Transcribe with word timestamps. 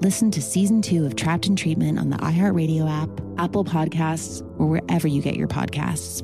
Listen 0.00 0.30
to 0.30 0.40
season 0.40 0.80
two 0.80 1.04
of 1.06 1.16
Trapped 1.16 1.46
in 1.46 1.56
Treatment 1.56 1.98
on 1.98 2.10
the 2.10 2.16
iHeartRadio 2.18 2.88
app, 2.88 3.08
Apple 3.36 3.64
Podcasts, 3.64 4.42
or 4.58 4.66
wherever 4.68 5.08
you 5.08 5.20
get 5.20 5.34
your 5.34 5.48
podcasts. 5.48 6.22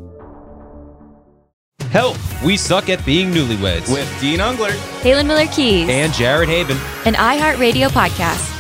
Help! 1.91 2.17
We 2.45 2.57
suck 2.57 2.89
at 2.89 3.05
being 3.05 3.31
newlyweds. 3.33 3.93
With 3.93 4.09
Dean 4.21 4.39
Unglert. 4.39 4.77
Halen 5.03 5.27
Miller 5.27 5.47
Keys, 5.47 5.89
and 5.89 6.13
Jared 6.13 6.49
Haibon. 6.49 6.79
an 7.07 7.15
iHeartRadio 7.15 7.89
podcast. 7.89 8.51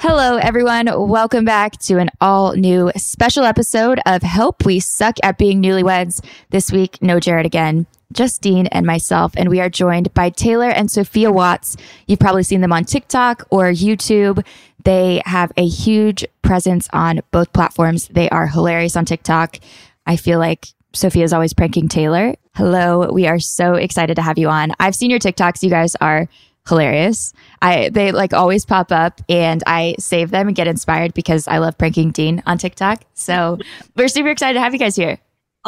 Hello, 0.00 0.36
everyone. 0.36 0.86
Welcome 1.08 1.44
back 1.44 1.78
to 1.80 1.98
an 1.98 2.10
all 2.20 2.54
new 2.54 2.92
special 2.96 3.44
episode 3.44 4.00
of 4.06 4.22
Help 4.22 4.64
We 4.66 4.80
Suck 4.80 5.16
at 5.22 5.38
Being 5.38 5.62
Newlyweds. 5.62 6.22
This 6.50 6.70
week, 6.70 6.98
no 7.02 7.18
Jared 7.20 7.46
again, 7.46 7.86
just 8.12 8.40
Dean 8.40 8.66
and 8.68 8.86
myself. 8.86 9.32
And 9.36 9.48
we 9.48 9.60
are 9.60 9.68
joined 9.68 10.12
by 10.14 10.30
Taylor 10.30 10.70
and 10.70 10.90
Sophia 10.90 11.30
Watts. 11.30 11.76
You've 12.06 12.18
probably 12.18 12.42
seen 12.42 12.60
them 12.60 12.72
on 12.72 12.84
TikTok 12.84 13.46
or 13.50 13.66
YouTube. 13.66 14.44
They 14.84 15.22
have 15.26 15.52
a 15.56 15.66
huge 15.66 16.24
presence 16.42 16.88
on 16.92 17.20
both 17.30 17.52
platforms. 17.52 18.08
They 18.08 18.28
are 18.30 18.46
hilarious 18.46 18.96
on 18.96 19.04
TikTok. 19.04 19.58
I 20.06 20.16
feel 20.16 20.38
like 20.38 20.68
Sophia 20.94 21.24
is 21.24 21.32
always 21.32 21.52
pranking 21.52 21.88
Taylor. 21.88 22.34
Hello. 22.54 23.10
We 23.12 23.26
are 23.26 23.38
so 23.38 23.74
excited 23.74 24.14
to 24.16 24.22
have 24.22 24.38
you 24.38 24.48
on. 24.48 24.72
I've 24.80 24.94
seen 24.94 25.10
your 25.10 25.18
TikToks. 25.18 25.62
You 25.62 25.70
guys 25.70 25.94
are 25.96 26.28
hilarious. 26.66 27.32
I 27.62 27.88
they 27.90 28.12
like 28.12 28.32
always 28.32 28.64
pop 28.64 28.92
up 28.92 29.20
and 29.28 29.62
I 29.66 29.96
save 29.98 30.30
them 30.30 30.48
and 30.48 30.56
get 30.56 30.66
inspired 30.66 31.14
because 31.14 31.48
I 31.48 31.58
love 31.58 31.78
pranking 31.78 32.10
Dean 32.10 32.42
on 32.46 32.58
TikTok. 32.58 33.02
So 33.14 33.58
we're 33.96 34.08
super 34.08 34.28
excited 34.28 34.54
to 34.54 34.60
have 34.60 34.72
you 34.72 34.78
guys 34.78 34.96
here. 34.96 35.18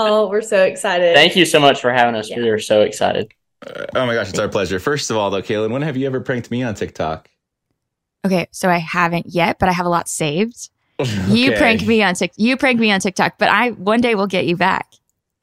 Oh, 0.02 0.28
we're 0.30 0.40
so 0.40 0.64
excited. 0.64 1.14
Thank 1.14 1.36
you 1.36 1.44
so 1.44 1.60
much 1.60 1.80
for 1.80 1.92
having 1.92 2.14
us. 2.14 2.30
Yeah. 2.30 2.38
We 2.38 2.48
are 2.48 2.58
so 2.58 2.80
excited. 2.80 3.32
Uh, 3.66 3.84
oh 3.94 4.06
my 4.06 4.14
gosh, 4.14 4.30
it's 4.30 4.38
our 4.38 4.48
pleasure. 4.48 4.78
First 4.80 5.10
of 5.10 5.18
all, 5.18 5.28
though, 5.30 5.42
Caelynn, 5.42 5.70
when 5.72 5.82
have 5.82 5.96
you 5.96 6.06
ever 6.06 6.20
pranked 6.20 6.50
me 6.50 6.62
on 6.62 6.74
TikTok? 6.74 7.28
Okay, 8.24 8.46
so 8.50 8.70
I 8.70 8.78
haven't 8.78 9.26
yet, 9.28 9.58
but 9.58 9.68
I 9.68 9.72
have 9.72 9.84
a 9.86 9.90
lot 9.90 10.08
saved. 10.08 10.70
You 11.28 11.50
Okay. 11.50 11.58
pranked 11.58 11.86
me 11.86 12.02
on 12.02 12.14
Tik. 12.14 12.32
You 12.36 12.56
pranked 12.56 12.80
me 12.80 12.90
on 12.90 13.00
TikTok, 13.00 13.38
but 13.38 13.48
I 13.48 13.70
one 13.70 14.00
day 14.00 14.14
will 14.14 14.26
get 14.26 14.46
you 14.46 14.56
back. 14.56 14.86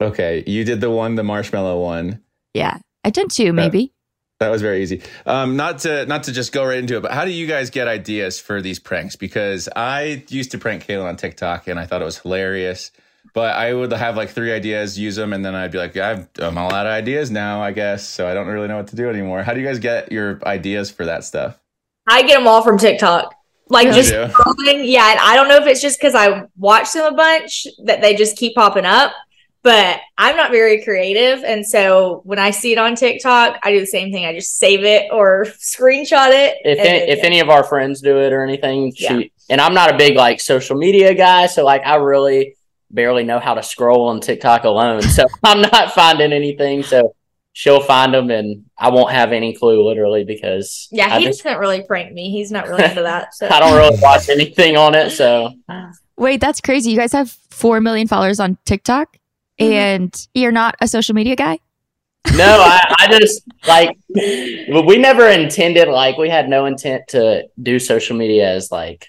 Okay, 0.00 0.44
you 0.46 0.64
did 0.64 0.80
the 0.80 0.90
one, 0.90 1.16
the 1.16 1.24
marshmallow 1.24 1.80
one. 1.80 2.20
Yeah, 2.54 2.78
I 3.04 3.10
did 3.10 3.22
done 3.22 3.28
two, 3.28 3.52
maybe. 3.52 3.92
That 4.38 4.50
was 4.50 4.62
very 4.62 4.82
easy. 4.82 5.02
Um, 5.26 5.56
not 5.56 5.80
to 5.80 6.06
not 6.06 6.24
to 6.24 6.32
just 6.32 6.52
go 6.52 6.64
right 6.64 6.78
into 6.78 6.96
it, 6.96 7.00
but 7.02 7.10
how 7.10 7.24
do 7.24 7.32
you 7.32 7.48
guys 7.48 7.70
get 7.70 7.88
ideas 7.88 8.38
for 8.38 8.62
these 8.62 8.78
pranks? 8.78 9.16
Because 9.16 9.68
I 9.74 10.24
used 10.28 10.52
to 10.52 10.58
prank 10.58 10.86
Caelynn 10.86 11.06
on 11.08 11.16
TikTok, 11.16 11.66
and 11.66 11.78
I 11.78 11.86
thought 11.86 12.02
it 12.02 12.04
was 12.04 12.18
hilarious. 12.18 12.92
But 13.34 13.54
I 13.56 13.72
would 13.74 13.92
have 13.92 14.16
like 14.16 14.30
three 14.30 14.52
ideas, 14.52 14.98
use 14.98 15.16
them, 15.16 15.32
and 15.32 15.44
then 15.44 15.54
I'd 15.54 15.70
be 15.70 15.78
like, 15.78 15.96
I've, 15.96 16.28
I'm 16.38 16.56
all 16.58 16.72
out 16.72 16.86
of 16.86 16.92
ideas 16.92 17.30
now, 17.30 17.62
I 17.62 17.72
guess. 17.72 18.06
So 18.06 18.26
I 18.28 18.34
don't 18.34 18.46
really 18.46 18.68
know 18.68 18.76
what 18.76 18.88
to 18.88 18.96
do 18.96 19.08
anymore. 19.08 19.42
How 19.42 19.54
do 19.54 19.60
you 19.60 19.66
guys 19.66 19.78
get 19.78 20.10
your 20.10 20.40
ideas 20.44 20.90
for 20.90 21.04
that 21.04 21.24
stuff? 21.24 21.58
I 22.08 22.22
get 22.22 22.38
them 22.38 22.46
all 22.46 22.62
from 22.62 22.78
TikTok. 22.78 23.34
Like 23.70 23.88
You 23.88 23.92
just 23.92 24.12
scrolling. 24.12 24.90
Yeah, 24.90 25.10
and 25.10 25.20
I 25.20 25.34
don't 25.36 25.46
know 25.48 25.56
if 25.56 25.66
it's 25.66 25.82
just 25.82 25.98
because 26.00 26.14
I 26.14 26.44
watch 26.56 26.92
them 26.94 27.12
a 27.12 27.16
bunch 27.16 27.66
that 27.84 28.00
they 28.00 28.14
just 28.14 28.36
keep 28.38 28.54
popping 28.54 28.86
up. 28.86 29.12
But 29.62 30.00
I'm 30.16 30.36
not 30.36 30.52
very 30.52 30.82
creative, 30.84 31.42
and 31.44 31.66
so 31.66 32.22
when 32.24 32.38
I 32.38 32.52
see 32.52 32.72
it 32.72 32.78
on 32.78 32.94
TikTok, 32.94 33.58
I 33.64 33.72
do 33.72 33.80
the 33.80 33.86
same 33.86 34.12
thing. 34.12 34.24
I 34.24 34.32
just 34.32 34.56
save 34.56 34.84
it 34.84 35.08
or 35.12 35.44
screenshot 35.58 36.30
it. 36.30 36.56
If 36.64 36.78
any, 36.78 36.98
then- 37.00 37.08
if 37.08 37.24
any 37.24 37.40
of 37.40 37.50
our 37.50 37.64
friends 37.64 38.00
do 38.00 38.18
it 38.20 38.32
or 38.32 38.42
anything, 38.42 38.94
she 38.94 39.04
Yeah. 39.04 39.20
and 39.50 39.60
I'm 39.60 39.74
not 39.74 39.92
a 39.92 39.98
big 39.98 40.16
like 40.16 40.40
social 40.40 40.76
media 40.76 41.12
guy, 41.12 41.46
so 41.46 41.64
like 41.64 41.82
I 41.84 41.96
really 41.96 42.54
barely 42.90 43.24
know 43.24 43.38
how 43.38 43.54
to 43.54 43.62
scroll 43.62 44.08
on 44.08 44.20
TikTok 44.20 44.64
alone. 44.64 45.02
So 45.02 45.26
I'm 45.44 45.60
not 45.60 45.92
finding 45.92 46.32
anything. 46.32 46.82
So 46.82 47.14
she'll 47.52 47.80
find 47.82 48.14
them, 48.14 48.30
and 48.30 48.64
I 48.78 48.90
won't 48.90 49.10
have 49.12 49.32
any 49.32 49.54
clue 49.54 49.86
literally 49.86 50.24
because 50.24 50.88
yeah, 50.90 51.14
I 51.14 51.18
he 51.18 51.24
just 51.26 51.42
doesn't 51.42 51.58
really 51.58 51.82
prank 51.82 52.12
me. 52.12 52.30
He's 52.30 52.50
not 52.50 52.68
really 52.68 52.84
into 52.84 53.02
that. 53.02 53.34
So 53.34 53.48
I 53.50 53.60
don't 53.60 53.76
really 53.76 53.98
watch 54.00 54.28
anything 54.28 54.76
on 54.76 54.94
it. 54.94 55.10
So 55.10 55.52
Wait, 56.16 56.40
that's 56.40 56.60
crazy. 56.60 56.90
You 56.90 56.96
guys 56.96 57.12
have 57.12 57.30
four 57.50 57.80
million 57.80 58.08
followers 58.08 58.40
on 58.40 58.58
TikTok, 58.64 59.16
Mhm. 59.60 59.70
and 59.72 60.28
you're 60.34 60.52
not 60.52 60.76
a 60.80 60.88
social 60.88 61.14
media 61.14 61.36
guy. 61.36 61.58
no, 62.36 62.44
I, 62.60 62.94
I 62.98 63.18
just 63.18 63.42
like 63.66 63.96
we 64.14 64.98
never 64.98 65.28
intended 65.28 65.88
like 65.88 66.18
we 66.18 66.28
had 66.28 66.48
no 66.48 66.66
intent 66.66 67.08
to 67.08 67.44
do 67.62 67.78
social 67.78 68.16
media 68.16 68.48
as 68.50 68.70
like 68.72 69.08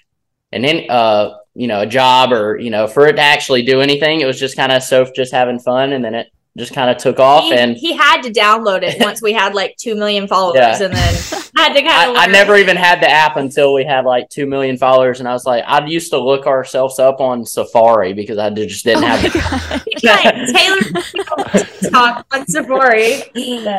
an 0.52 0.64
in 0.64 0.88
uh 0.90 1.34
you 1.54 1.66
know 1.66 1.80
a 1.80 1.86
job 1.86 2.32
or 2.32 2.58
you 2.58 2.70
know 2.70 2.86
for 2.86 3.06
it 3.06 3.14
to 3.14 3.22
actually 3.22 3.62
do 3.62 3.80
anything. 3.80 4.20
It 4.20 4.26
was 4.26 4.38
just 4.38 4.56
kind 4.56 4.72
of 4.72 4.82
Soph 4.82 5.12
just 5.14 5.32
having 5.32 5.58
fun, 5.58 5.92
and 5.92 6.04
then 6.04 6.14
it 6.14 6.28
just 6.58 6.74
kind 6.74 6.90
of 6.90 6.96
took 6.96 7.18
off. 7.20 7.44
he, 7.44 7.54
and 7.54 7.76
he 7.76 7.92
had 7.94 8.22
to 8.22 8.30
download 8.30 8.82
it 8.82 9.00
once 9.00 9.22
we 9.22 9.32
had 9.32 9.54
like 9.54 9.76
two 9.78 9.94
million 9.94 10.26
followers, 10.26 10.56
Yeah. 10.80 10.84
and 10.86 10.94
then 10.94 11.14
had 11.56 11.72
to 11.74 11.82
kind 11.82 11.88
I, 11.90 12.10
of. 12.10 12.16
I 12.16 12.26
never 12.26 12.56
even 12.56 12.76
had 12.76 13.00
the 13.00 13.08
app 13.10 13.36
until 13.36 13.72
we 13.72 13.84
had 13.84 14.04
like 14.04 14.28
two 14.30 14.46
million 14.46 14.76
followers, 14.76 15.20
and 15.20 15.28
I 15.28 15.32
was 15.32 15.44
like, 15.46 15.62
I 15.66 15.84
used 15.86 16.10
to 16.12 16.18
look 16.18 16.46
ourselves 16.46 16.98
up 16.98 17.20
on 17.20 17.44
Safari 17.46 18.12
because 18.14 18.38
I 18.38 18.50
just 18.50 18.84
didn't 18.84 19.04
Oh 19.04 19.06
have. 19.06 19.22
my 19.22 19.28
the- 19.28 20.52
Taylor 20.54 21.64
TikTok 21.64 22.26
on 22.32 22.46
Safari. 22.46 23.22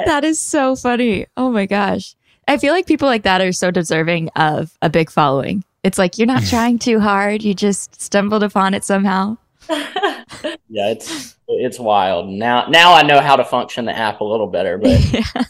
that 0.05 0.23
is 0.23 0.39
so 0.39 0.75
funny. 0.75 1.25
Oh 1.37 1.51
my 1.51 1.65
gosh. 1.65 2.15
I 2.47 2.57
feel 2.57 2.73
like 2.73 2.85
people 2.85 3.07
like 3.07 3.23
that 3.23 3.41
are 3.41 3.51
so 3.51 3.71
deserving 3.71 4.29
of 4.35 4.77
a 4.81 4.89
big 4.89 5.09
following. 5.09 5.63
It's 5.83 5.97
like 5.97 6.17
you're 6.17 6.27
not 6.27 6.43
trying 6.47 6.79
too 6.79 6.99
hard, 6.99 7.41
you 7.43 7.53
just 7.53 7.99
stumbled 8.01 8.43
upon 8.43 8.73
it 8.73 8.83
somehow. 8.83 9.37
yeah, 9.69 10.89
it's 10.91 11.35
it's 11.47 11.79
wild. 11.79 12.27
Now 12.29 12.67
now 12.67 12.93
I 12.93 13.03
know 13.03 13.21
how 13.21 13.35
to 13.35 13.43
function 13.45 13.85
the 13.85 13.97
app 13.97 14.21
a 14.21 14.23
little 14.23 14.47
better, 14.47 14.77
but 14.77 14.99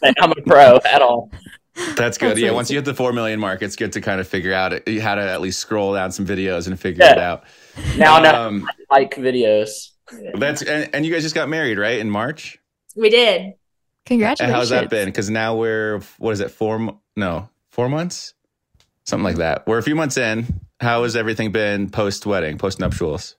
I'm 0.21 0.31
a 0.31 0.41
pro 0.45 0.79
at 0.89 1.01
all. 1.01 1.31
That's 1.95 2.17
good. 2.17 2.31
That's 2.31 2.39
yeah, 2.39 2.47
amazing. 2.47 2.56
once 2.56 2.69
you 2.71 2.77
hit 2.77 2.85
the 2.85 2.94
four 2.94 3.13
million 3.13 3.39
mark, 3.39 3.61
it's 3.61 3.75
good 3.75 3.94
to 3.94 4.01
kind 4.01 4.19
of 4.19 4.27
figure 4.27 4.53
out 4.53 4.73
it, 4.73 5.00
how 5.01 5.15
to 5.15 5.21
at 5.21 5.39
least 5.41 5.59
scroll 5.59 5.94
down 5.94 6.11
some 6.11 6.25
videos 6.27 6.67
and 6.67 6.79
figure 6.79 7.03
Yeah. 7.06 7.11
it 7.13 7.17
out. 7.19 7.44
Now 7.97 8.15
I 8.17 8.21
know 8.21 8.47
Um, 8.47 8.69
I 8.91 9.00
like 9.00 9.15
videos. 9.15 9.91
that's 10.35 10.61
and, 10.61 10.89
and 10.94 11.06
you 11.06 11.13
guys 11.13 11.23
just 11.23 11.33
got 11.35 11.47
married, 11.50 11.77
right? 11.77 12.00
In 12.00 12.09
March. 12.09 12.59
we 12.95 13.09
did. 13.09 13.41
And 13.41 13.53
Congratulations. 14.06 14.56
how's 14.56 14.69
that 14.69 14.89
been? 14.89 15.06
Because 15.07 15.29
now 15.29 15.56
we're 15.56 16.01
what 16.17 16.31
is 16.31 16.41
it? 16.41 16.51
Four? 16.51 17.00
No, 17.15 17.50
four 17.69 17.88
months, 17.88 18.33
something 19.06 19.24
like 19.24 19.38
that. 19.38 19.65
We're 19.68 19.77
a 19.77 19.83
few 19.83 19.95
months 19.95 20.18
in. 20.18 20.59
How 20.80 21.03
has 21.03 21.15
everything 21.15 21.51
been 21.51 21.89
post 21.89 22.25
wedding, 22.25 22.57
post 22.57 22.80
nuptials? 22.80 23.36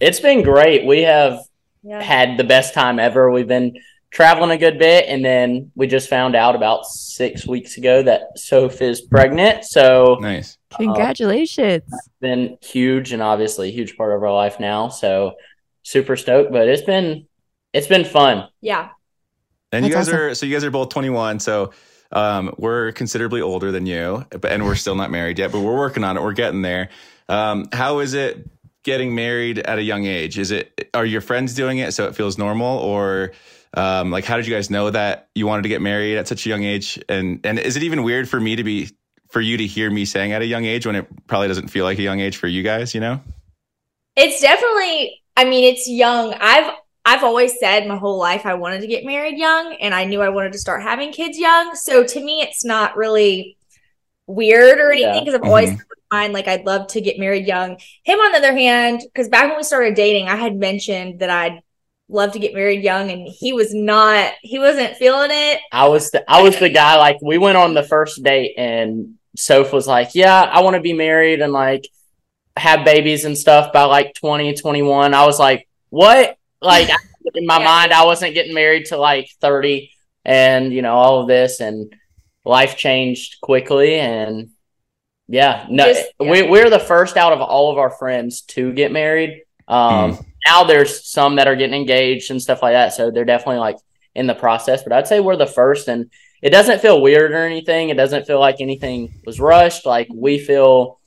It's 0.00 0.20
been 0.20 0.42
great. 0.42 0.84
We 0.86 1.02
have 1.02 1.38
Yeah. 1.82 2.02
had 2.02 2.36
the 2.36 2.44
best 2.44 2.74
time 2.74 2.98
ever. 2.98 3.30
We've 3.30 3.46
been 3.48 3.76
traveling 4.10 4.50
a 4.50 4.56
good 4.58 4.78
bit, 4.78 5.06
and 5.08 5.24
then 5.24 5.70
we 5.74 5.86
just 5.86 6.08
found 6.08 6.34
out 6.34 6.54
about 6.54 6.86
six 6.86 7.46
weeks 7.46 7.76
ago 7.76 8.02
that 8.02 8.38
Soph 8.38 8.80
is 8.80 9.00
pregnant. 9.02 9.64
So 9.64 10.18
nice. 10.20 10.58
Congratulations. 10.76 11.82
Uh, 11.92 11.96
been 12.20 12.58
huge 12.62 13.12
and 13.12 13.22
obviously 13.22 13.68
a 13.68 13.72
huge 13.72 13.96
part 13.96 14.14
of 14.14 14.22
our 14.22 14.32
life 14.32 14.58
now. 14.60 14.88
So 14.88 15.34
super 15.82 16.16
stoked, 16.16 16.50
but 16.52 16.68
it's 16.68 16.82
been 16.82 17.26
it's 17.72 17.86
been 17.86 18.04
fun. 18.04 18.48
Yeah. 18.60 18.88
And 19.72 19.84
you 19.86 19.92
That's 19.92 20.08
guys 20.08 20.14
are 20.14 20.34
so 20.34 20.46
you 20.46 20.52
guys 20.54 20.64
are 20.64 20.70
both 20.70 20.88
21. 20.88 21.40
So 21.40 21.72
um, 22.12 22.54
we're 22.58 22.92
considerably 22.92 23.40
older 23.40 23.72
than 23.72 23.86
you, 23.86 24.24
but 24.30 24.46
and 24.46 24.64
we're 24.64 24.74
still 24.74 24.94
not 24.94 25.10
married 25.10 25.38
yet, 25.38 25.52
but 25.52 25.60
we're 25.60 25.76
working 25.76 26.04
on 26.04 26.16
it. 26.16 26.22
We're 26.22 26.32
getting 26.32 26.62
there. 26.62 26.90
Um, 27.28 27.68
how 27.72 27.98
is 27.98 28.14
it 28.14 28.48
getting 28.82 29.14
married 29.14 29.58
at 29.58 29.78
a 29.78 29.82
young 29.82 30.06
age? 30.06 30.38
Is 30.38 30.50
it 30.50 30.88
are 30.94 31.04
your 31.04 31.20
friends 31.20 31.54
doing 31.54 31.78
it 31.78 31.92
so 31.92 32.06
it 32.06 32.14
feels 32.14 32.38
normal, 32.38 32.78
or 32.78 33.32
um, 33.74 34.10
like 34.10 34.24
how 34.24 34.36
did 34.36 34.46
you 34.46 34.54
guys 34.54 34.70
know 34.70 34.90
that 34.90 35.28
you 35.34 35.46
wanted 35.46 35.62
to 35.62 35.68
get 35.68 35.82
married 35.82 36.16
at 36.16 36.28
such 36.28 36.46
a 36.46 36.48
young 36.48 36.64
age? 36.64 37.02
And 37.08 37.40
and 37.44 37.58
is 37.58 37.76
it 37.76 37.82
even 37.82 38.02
weird 38.02 38.28
for 38.28 38.40
me 38.40 38.56
to 38.56 38.64
be 38.64 38.90
for 39.28 39.40
you 39.40 39.56
to 39.56 39.66
hear 39.66 39.90
me 39.90 40.04
saying 40.04 40.32
at 40.32 40.42
a 40.42 40.46
young 40.46 40.64
age 40.64 40.86
when 40.86 40.94
it 40.94 41.06
probably 41.26 41.48
doesn't 41.48 41.68
feel 41.68 41.84
like 41.84 41.98
a 41.98 42.02
young 42.02 42.20
age 42.20 42.36
for 42.36 42.46
you 42.46 42.62
guys? 42.62 42.94
You 42.94 43.00
know? 43.00 43.20
It's 44.14 44.40
definitely 44.40 45.22
I 45.36 45.44
mean, 45.44 45.64
it's 45.64 45.88
young. 45.88 46.34
I've 46.40 46.72
I've 47.06 47.22
always 47.22 47.58
said 47.60 47.86
my 47.86 47.96
whole 47.96 48.18
life 48.18 48.44
I 48.44 48.54
wanted 48.54 48.80
to 48.80 48.88
get 48.88 49.04
married 49.06 49.38
young 49.38 49.74
and 49.80 49.94
I 49.94 50.04
knew 50.04 50.20
I 50.20 50.28
wanted 50.28 50.52
to 50.54 50.58
start 50.58 50.82
having 50.82 51.12
kids 51.12 51.38
young. 51.38 51.74
So 51.76 52.02
to 52.04 52.20
me 52.20 52.42
it's 52.42 52.64
not 52.64 52.96
really 52.96 53.56
weird 54.26 54.80
or 54.80 54.90
anything 54.90 55.14
Yeah. 55.14 55.20
because 55.20 55.34
I've 55.34 55.44
always 55.44 55.70
Mhm. 55.70 55.78
had 55.78 55.80
in 55.80 56.18
mind 56.18 56.32
like 56.32 56.48
I'd 56.48 56.66
love 56.66 56.88
to 56.88 57.00
get 57.00 57.18
married 57.18 57.46
young. 57.46 57.78
Him 58.02 58.18
on 58.18 58.32
the 58.32 58.38
other 58.38 58.52
hand, 58.56 59.02
because 59.04 59.28
back 59.28 59.46
when 59.48 59.56
we 59.56 59.62
started 59.62 59.94
dating, 59.94 60.26
I 60.28 60.34
had 60.34 60.56
mentioned 60.56 61.20
that 61.20 61.30
I'd 61.30 61.60
love 62.08 62.32
to 62.32 62.40
get 62.40 62.54
married 62.54 62.82
young 62.82 63.10
and 63.12 63.26
he 63.28 63.52
was 63.52 63.72
not 63.72 64.32
he 64.42 64.58
wasn't 64.58 64.96
feeling 64.96 65.30
it. 65.32 65.60
I 65.72 65.86
was 65.86 66.10
the 66.10 66.28
I 66.28 66.42
was 66.42 66.58
the 66.58 66.68
guy 66.68 66.96
like 66.96 67.18
we 67.22 67.38
went 67.38 67.56
on 67.56 67.74
the 67.74 67.82
first 67.84 68.22
date 68.24 68.54
and 68.58 69.14
Soph 69.36 69.72
was 69.72 69.86
like, 69.86 70.10
Yeah, 70.14 70.42
I 70.42 70.60
want 70.62 70.74
to 70.74 70.80
be 70.82 70.92
married 70.92 71.40
and 71.40 71.52
like 71.52 71.86
have 72.56 72.84
babies 72.84 73.24
and 73.24 73.38
stuff 73.38 73.72
by 73.72 73.84
like 73.84 74.14
20, 74.14 74.54
21. 74.54 75.14
I 75.14 75.24
was 75.24 75.38
like, 75.38 75.68
What? 75.90 76.36
Like 76.66 76.88
in 77.34 77.46
my 77.46 77.58
Yeah. 77.58 77.64
mind, 77.64 77.92
I 77.92 78.04
wasn't 78.04 78.34
getting 78.34 78.54
married 78.54 78.86
to 78.86 78.96
like 78.96 79.28
30 79.40 79.90
and 80.24 80.72
you 80.72 80.82
know, 80.82 80.94
all 80.94 81.20
of 81.20 81.28
this 81.28 81.60
and 81.60 81.94
life 82.44 82.76
changed 82.76 83.40
quickly 83.40 83.94
and 83.98 84.50
yeah, 85.28 85.66
no 85.68 85.84
Just- 85.86 86.06
yeah. 86.20 86.30
we 86.30 86.42
we're 86.42 86.70
the 86.70 86.78
first 86.78 87.16
out 87.16 87.32
of 87.32 87.40
all 87.40 87.70
of 87.72 87.78
our 87.78 87.90
friends 87.90 88.42
to 88.54 88.72
get 88.72 88.92
married. 88.92 89.42
Um 89.68 90.18
now 90.46 90.62
there's 90.64 91.08
some 91.10 91.36
that 91.36 91.48
are 91.48 91.56
getting 91.56 91.74
engaged 91.80 92.30
and 92.30 92.40
stuff 92.40 92.62
like 92.62 92.74
that. 92.74 92.92
So 92.94 93.10
they're 93.10 93.24
definitely 93.24 93.58
like 93.58 93.76
in 94.14 94.26
the 94.26 94.34
process, 94.34 94.82
but 94.84 94.92
I'd 94.92 95.08
say 95.08 95.18
we're 95.20 95.36
the 95.36 95.46
first 95.46 95.88
and 95.88 96.10
it 96.42 96.50
doesn't 96.50 96.80
feel 96.80 97.00
weird 97.02 97.32
or 97.32 97.44
anything. 97.44 97.88
It 97.88 97.96
doesn't 97.96 98.26
feel 98.26 98.38
like 98.38 98.60
anything 98.60 99.20
was 99.26 99.40
rushed. 99.40 99.84
Like 99.86 100.06
we 100.14 100.38
feel 100.38 101.00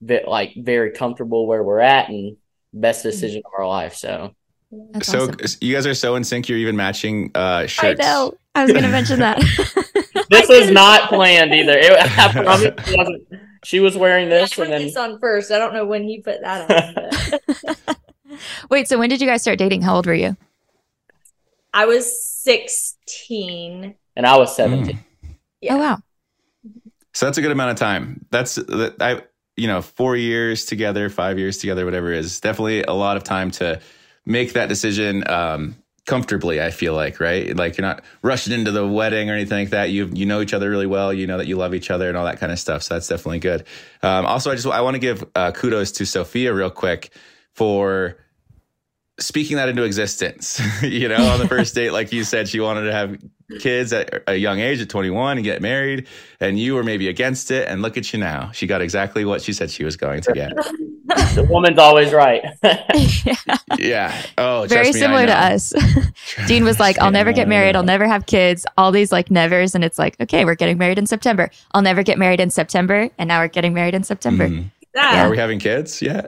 ve- 0.00 0.24
like 0.26 0.52
very 0.56 0.90
comfortable 0.90 1.46
where 1.46 1.62
we're 1.62 1.78
at 1.80 2.08
and 2.08 2.36
best 2.72 3.02
decision 3.04 3.42
of 3.44 3.52
our 3.56 3.66
life. 3.68 3.94
So 3.94 4.34
That's 4.92 5.08
so 5.08 5.28
awesome. 5.28 5.58
you 5.60 5.74
guys 5.74 5.86
are 5.86 5.94
so 5.94 6.16
in 6.16 6.24
sync. 6.24 6.48
You're 6.48 6.58
even 6.58 6.76
matching 6.76 7.30
uh, 7.34 7.66
I 7.78 7.94
know. 7.94 8.34
I 8.54 8.64
was 8.64 8.72
going 8.72 8.84
to 8.84 8.90
mention 8.90 9.20
that. 9.20 9.38
this 10.30 10.48
was 10.48 10.70
not 10.70 11.08
planned 11.08 11.54
either. 11.54 11.76
It, 11.76 11.92
I 11.92 12.32
promise 12.32 12.62
it 12.62 12.96
wasn't. 12.96 13.28
She 13.64 13.80
was 13.80 13.96
wearing 13.96 14.26
I 14.26 14.30
this 14.30 14.54
put 14.54 14.64
and 14.64 14.72
then 14.72 14.82
this 14.82 14.96
on 14.96 15.18
first. 15.18 15.50
I 15.50 15.58
don't 15.58 15.74
know 15.74 15.86
when 15.86 16.04
he 16.04 16.20
put 16.20 16.40
that 16.40 17.14
on. 17.56 18.36
Wait, 18.70 18.88
so 18.88 18.98
when 18.98 19.08
did 19.08 19.20
you 19.20 19.26
guys 19.26 19.42
start 19.42 19.58
dating? 19.58 19.82
How 19.82 19.94
old 19.94 20.06
were 20.06 20.14
you? 20.14 20.36
I 21.74 21.86
was 21.86 22.24
16. 22.24 23.94
and 24.16 24.26
I 24.26 24.36
was 24.36 24.54
17. 24.56 24.98
Yeah. 25.60 25.74
Oh, 25.74 25.78
wow. 25.78 25.98
So 27.14 27.26
that's 27.26 27.38
a 27.38 27.42
good 27.42 27.52
amount 27.52 27.72
of 27.72 27.76
time. 27.76 28.24
That's 28.30 28.58
I 29.00 29.22
you 29.56 29.66
know, 29.66 29.82
4 29.82 30.16
years 30.16 30.64
together, 30.64 31.10
5 31.10 31.38
years 31.38 31.58
together, 31.58 31.84
whatever 31.84 32.10
it 32.10 32.18
is. 32.18 32.40
Definitely 32.40 32.82
a 32.84 32.92
lot 32.92 33.18
of 33.18 33.22
time 33.22 33.50
to 33.52 33.80
make 34.24 34.52
that 34.52 34.68
decision 34.68 35.28
um 35.28 35.76
comfortably, 36.04 36.60
I 36.60 36.70
feel 36.70 36.94
like, 36.94 37.20
right? 37.20 37.56
Like 37.56 37.78
you're 37.78 37.86
not 37.86 38.02
rushing 38.22 38.52
into 38.52 38.72
the 38.72 38.86
wedding 38.86 39.30
or 39.30 39.34
anything 39.34 39.58
like 39.58 39.70
that. 39.70 39.90
You 39.90 40.10
you 40.12 40.26
know 40.26 40.40
each 40.40 40.54
other 40.54 40.68
really 40.68 40.86
well, 40.86 41.12
you 41.12 41.26
know 41.26 41.38
that 41.38 41.46
you 41.46 41.56
love 41.56 41.74
each 41.74 41.90
other 41.90 42.08
and 42.08 42.16
all 42.16 42.24
that 42.24 42.40
kind 42.40 42.52
of 42.52 42.58
stuff. 42.58 42.82
So 42.82 42.94
that's 42.94 43.08
definitely 43.08 43.38
good. 43.38 43.64
Um 44.02 44.26
also 44.26 44.50
I 44.50 44.54
just 44.54 44.66
I 44.66 44.80
want 44.80 44.94
to 44.94 45.00
give 45.00 45.24
uh, 45.34 45.52
kudos 45.52 45.92
to 45.92 46.06
Sophia 46.06 46.52
real 46.52 46.70
quick 46.70 47.10
for 47.52 48.18
speaking 49.20 49.56
that 49.56 49.68
into 49.68 49.84
existence. 49.84 50.60
you 50.82 51.08
know, 51.08 51.30
on 51.30 51.38
the 51.38 51.48
first 51.48 51.74
date, 51.74 51.90
like 51.90 52.12
you 52.12 52.24
said, 52.24 52.48
she 52.48 52.60
wanted 52.60 52.82
to 52.82 52.92
have 52.92 53.18
kids 53.60 53.92
at 53.92 54.22
a 54.26 54.36
young 54.36 54.58
age 54.58 54.80
at 54.80 54.88
21 54.88 55.38
and 55.38 55.44
get 55.44 55.60
married, 55.60 56.08
and 56.40 56.58
you 56.58 56.74
were 56.74 56.82
maybe 56.82 57.08
against 57.08 57.50
it. 57.50 57.68
And 57.68 57.82
look 57.82 57.96
at 57.96 58.12
you 58.12 58.18
now. 58.18 58.50
She 58.52 58.66
got 58.66 58.80
exactly 58.80 59.24
what 59.24 59.42
she 59.42 59.52
said 59.52 59.70
she 59.70 59.84
was 59.84 59.96
going 59.96 60.22
to 60.22 60.32
get. 60.32 60.52
the 61.06 61.46
woman's 61.48 61.78
always 61.78 62.12
right. 62.12 62.42
yeah. 62.62 63.36
yeah. 63.78 64.22
Oh, 64.38 64.66
Very 64.68 64.84
trust 64.84 64.94
me, 64.94 65.00
I 65.00 65.02
similar 65.02 65.26
to 65.26 65.36
us. 65.38 65.72
Dean 66.46 66.64
was 66.64 66.78
like, 66.78 66.98
I'll 66.98 67.10
never 67.10 67.32
get 67.32 67.48
married. 67.48 67.76
I'll 67.76 67.82
never 67.82 68.06
have 68.06 68.26
kids. 68.26 68.66
All 68.78 68.92
these 68.92 69.12
like 69.12 69.30
nevers. 69.30 69.74
And 69.74 69.84
it's 69.84 69.98
like, 69.98 70.20
okay, 70.20 70.44
we're 70.44 70.54
getting 70.54 70.78
married 70.78 70.98
in 70.98 71.06
September. 71.06 71.50
I'll 71.72 71.82
never 71.82 72.02
get 72.02 72.18
married 72.18 72.40
in 72.40 72.50
September. 72.50 73.08
And 73.18 73.28
now 73.28 73.40
we're 73.40 73.48
getting 73.48 73.74
married 73.74 73.94
in 73.94 74.04
September. 74.04 74.48
Mhm. 74.48 74.70
Yeah. 74.94 75.26
Are 75.26 75.30
we 75.30 75.38
having 75.38 75.58
kids? 75.58 76.02
Yeah. 76.02 76.26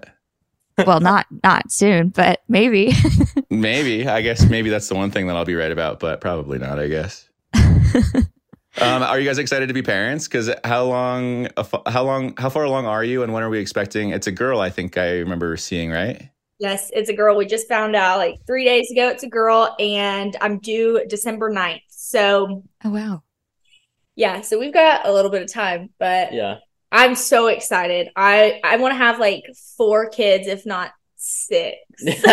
well, 0.87 1.01
not 1.01 1.27
not 1.45 1.71
soon, 1.71 2.09
but 2.09 2.43
maybe. 2.49 2.93
Maybe. 3.51 4.09
I 4.09 4.23
guess 4.23 4.49
maybe 4.49 4.71
that's 4.71 4.89
the 4.89 4.97
one 4.97 5.13
thing 5.13 5.29
that 5.29 5.37
I'll 5.37 5.45
be 5.45 5.55
right 5.55 5.71
about, 5.71 6.01
but 6.01 6.21
probably 6.21 6.59
not, 6.59 6.81
I 6.81 6.89
guess. 6.89 7.29
um, 8.81 9.03
are 9.03 9.19
you 9.19 9.27
guys 9.27 9.39
excited 9.39 9.69
to 9.69 9.75
be 9.75 9.83
parents? 9.83 10.27
Because 10.27 10.51
how 10.65 10.85
long, 10.85 11.49
how 11.87 12.05
long, 12.05 12.35
how 12.37 12.49
far 12.49 12.65
along 12.65 12.87
are 12.87 13.05
you, 13.05 13.23
and 13.23 13.33
when 13.33 13.43
are 13.43 13.51
we 13.51 13.59
expecting? 13.59 14.11
It's 14.11 14.27
a 14.27 14.33
girl, 14.33 14.61
I 14.61 14.71
think 14.71 14.99
I 14.99 15.19
remember 15.19 15.57
seeing, 15.57 15.91
right? 15.91 16.29
Yes, 16.59 16.91
it's 16.93 17.09
a 17.09 17.13
girl. 17.13 17.37
We 17.37 17.47
just 17.47 17.69
found 17.69 17.97
out 17.97 18.19
like 18.19 18.37
three 18.47 18.65
days 18.65 18.91
ago 18.91 19.09
it's 19.09 19.23
a 19.23 19.29
girl, 19.29 19.75
and 19.79 20.37
I'm 20.41 20.59
due 20.59 21.05
December 21.09 21.53
9th. 21.53 21.83
So, 21.89 22.63
oh 22.85 22.91
wow. 22.91 23.23
yeah, 24.15 24.41
so 24.41 24.59
we've 24.59 24.73
got 24.73 25.07
a 25.07 25.13
little 25.13 25.31
bit 25.31 25.43
of 25.43 25.53
time, 25.53 25.91
but 25.99 26.33
yeah. 26.33 26.59
I'm 26.93 27.17
so 27.17 27.49
excited. 27.49 28.09
I, 28.15 28.61
I 28.63 28.77
want 28.77 28.93
to 28.93 28.99
have 28.99 29.19
like 29.19 29.43
four 29.77 30.09
kids, 30.09 30.47
if 30.47 30.65
not 30.65 30.93
six. 31.17 31.79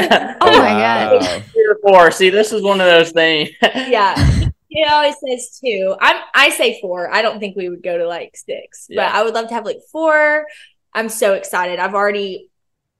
Oh 0.43 0.57
my 0.57 0.71
God. 0.71 1.21
Wow. 1.21 1.39
Three 1.51 1.67
or 1.67 1.77
four. 1.81 2.11
See, 2.11 2.29
this 2.29 2.51
is 2.51 2.61
one 2.61 2.81
of 2.81 2.87
those 2.87 3.11
things. 3.11 3.49
yeah. 3.61 4.49
He 4.71 4.85
always 4.85 5.15
says 5.19 5.59
two. 5.61 5.95
I'm 5.99 6.21
I 6.33 6.49
say 6.49 6.79
four. 6.79 7.13
I 7.13 7.21
don't 7.21 7.39
think 7.39 7.57
we 7.57 7.67
would 7.67 7.83
go 7.83 7.97
to 7.97 8.07
like 8.07 8.37
six, 8.37 8.87
Yeah. 8.89 9.09
but 9.09 9.15
I 9.15 9.23
would 9.23 9.33
love 9.33 9.49
to 9.49 9.53
have 9.53 9.65
like 9.65 9.79
four. 9.91 10.45
I'm 10.93 11.09
so 11.09 11.33
excited. 11.33 11.77
I've 11.77 11.93
already 11.93 12.47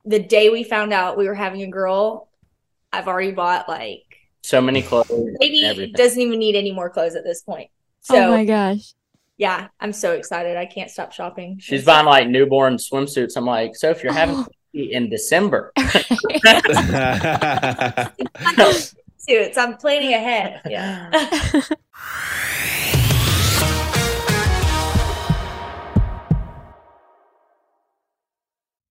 the 0.04 0.20
day 0.20 0.50
we 0.50 0.66
found 0.66 0.92
out 0.92 1.18
we 1.18 1.28
were 1.28 1.34
having 1.34 1.62
a 1.62 1.68
girl, 1.68 2.28
I've 2.92 3.08
already 3.08 3.32
bought 3.32 3.70
like 3.70 4.04
so 4.44 4.60
many 4.60 4.82
clothes. 4.82 5.10
maybe 5.40 5.63
everything. 5.63 5.94
doesn't 5.94 6.20
even 6.20 6.40
need 6.40 6.58
any 6.58 6.74
more 6.74 6.90
clothes 6.90 7.16
at 7.16 7.24
this 7.24 7.42
point. 7.42 7.70
So 8.01 8.18
oh 8.18 8.32
my 8.32 8.44
gosh. 8.44 8.94
yeah, 9.38 9.70
I'm 9.80 9.94
so 9.94 10.12
excited. 10.12 10.58
I 10.58 10.66
can't 10.66 10.92
stop 10.92 11.13
shopping. 11.13 11.58
She's 11.62 11.86
buying 11.86 12.06
like 12.06 12.28
newborn 12.28 12.75
swimsuits. 12.75 13.38
I'm 13.38 13.46
like, 13.46 13.78
so 13.78 13.90
if 13.92 14.04
you're 14.04 14.12
having 14.12 14.36
oh. 14.36 14.42
a 14.42 14.48
baby 14.74 14.92
in 14.92 15.10
December, 15.10 15.72
suits. 19.22 19.58
I'm 19.58 19.78
planning 19.78 20.13
ahead. 20.13 20.62
Yeah. 20.66 21.10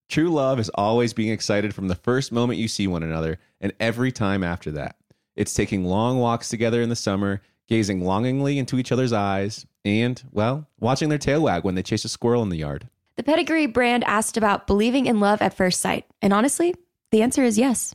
True 0.09 0.31
love 0.31 0.59
is 0.59 0.71
always 0.71 1.13
being 1.13 1.31
excited 1.31 1.73
from 1.73 1.87
the 1.87 1.95
first 1.95 2.33
moment 2.33 2.59
you 2.59 2.67
see 2.67 2.89
one 2.89 3.05
another 3.05 3.39
and 3.61 3.73
every 3.79 4.11
time 4.11 4.43
after 4.43 4.73
that. 4.73 4.97
It's 5.37 5.55
taking 5.55 5.85
long 5.85 6.19
walks 6.19 6.49
together 6.49 6.83
in 6.83 6.89
the 6.89 6.97
summer, 6.97 7.41
gazing 7.69 8.05
longingly 8.05 8.59
into 8.59 8.79
each 8.79 8.91
other's 8.91 9.13
eyes, 9.13 9.67
and, 9.85 10.21
well, 10.33 10.67
watching 10.81 11.11
their 11.11 11.19
tail 11.19 11.43
wag 11.43 11.63
when 11.63 11.77
they 11.77 11.85
chase 11.85 12.05
a 12.05 12.09
squirrel 12.09 12.43
in 12.43 12.49
the 12.49 12.59
yard. 12.59 12.89
The 13.15 13.23
pedigree 13.23 13.67
brand 13.67 14.03
asked 14.03 14.37
about 14.37 14.67
believing 14.67 15.07
in 15.07 15.21
love 15.21 15.41
at 15.41 15.55
first 15.55 15.81
sight. 15.81 16.07
And 16.21 16.33
honestly, 16.33 16.75
the 17.13 17.23
answer 17.23 17.45
is 17.45 17.57
yes. 17.57 17.95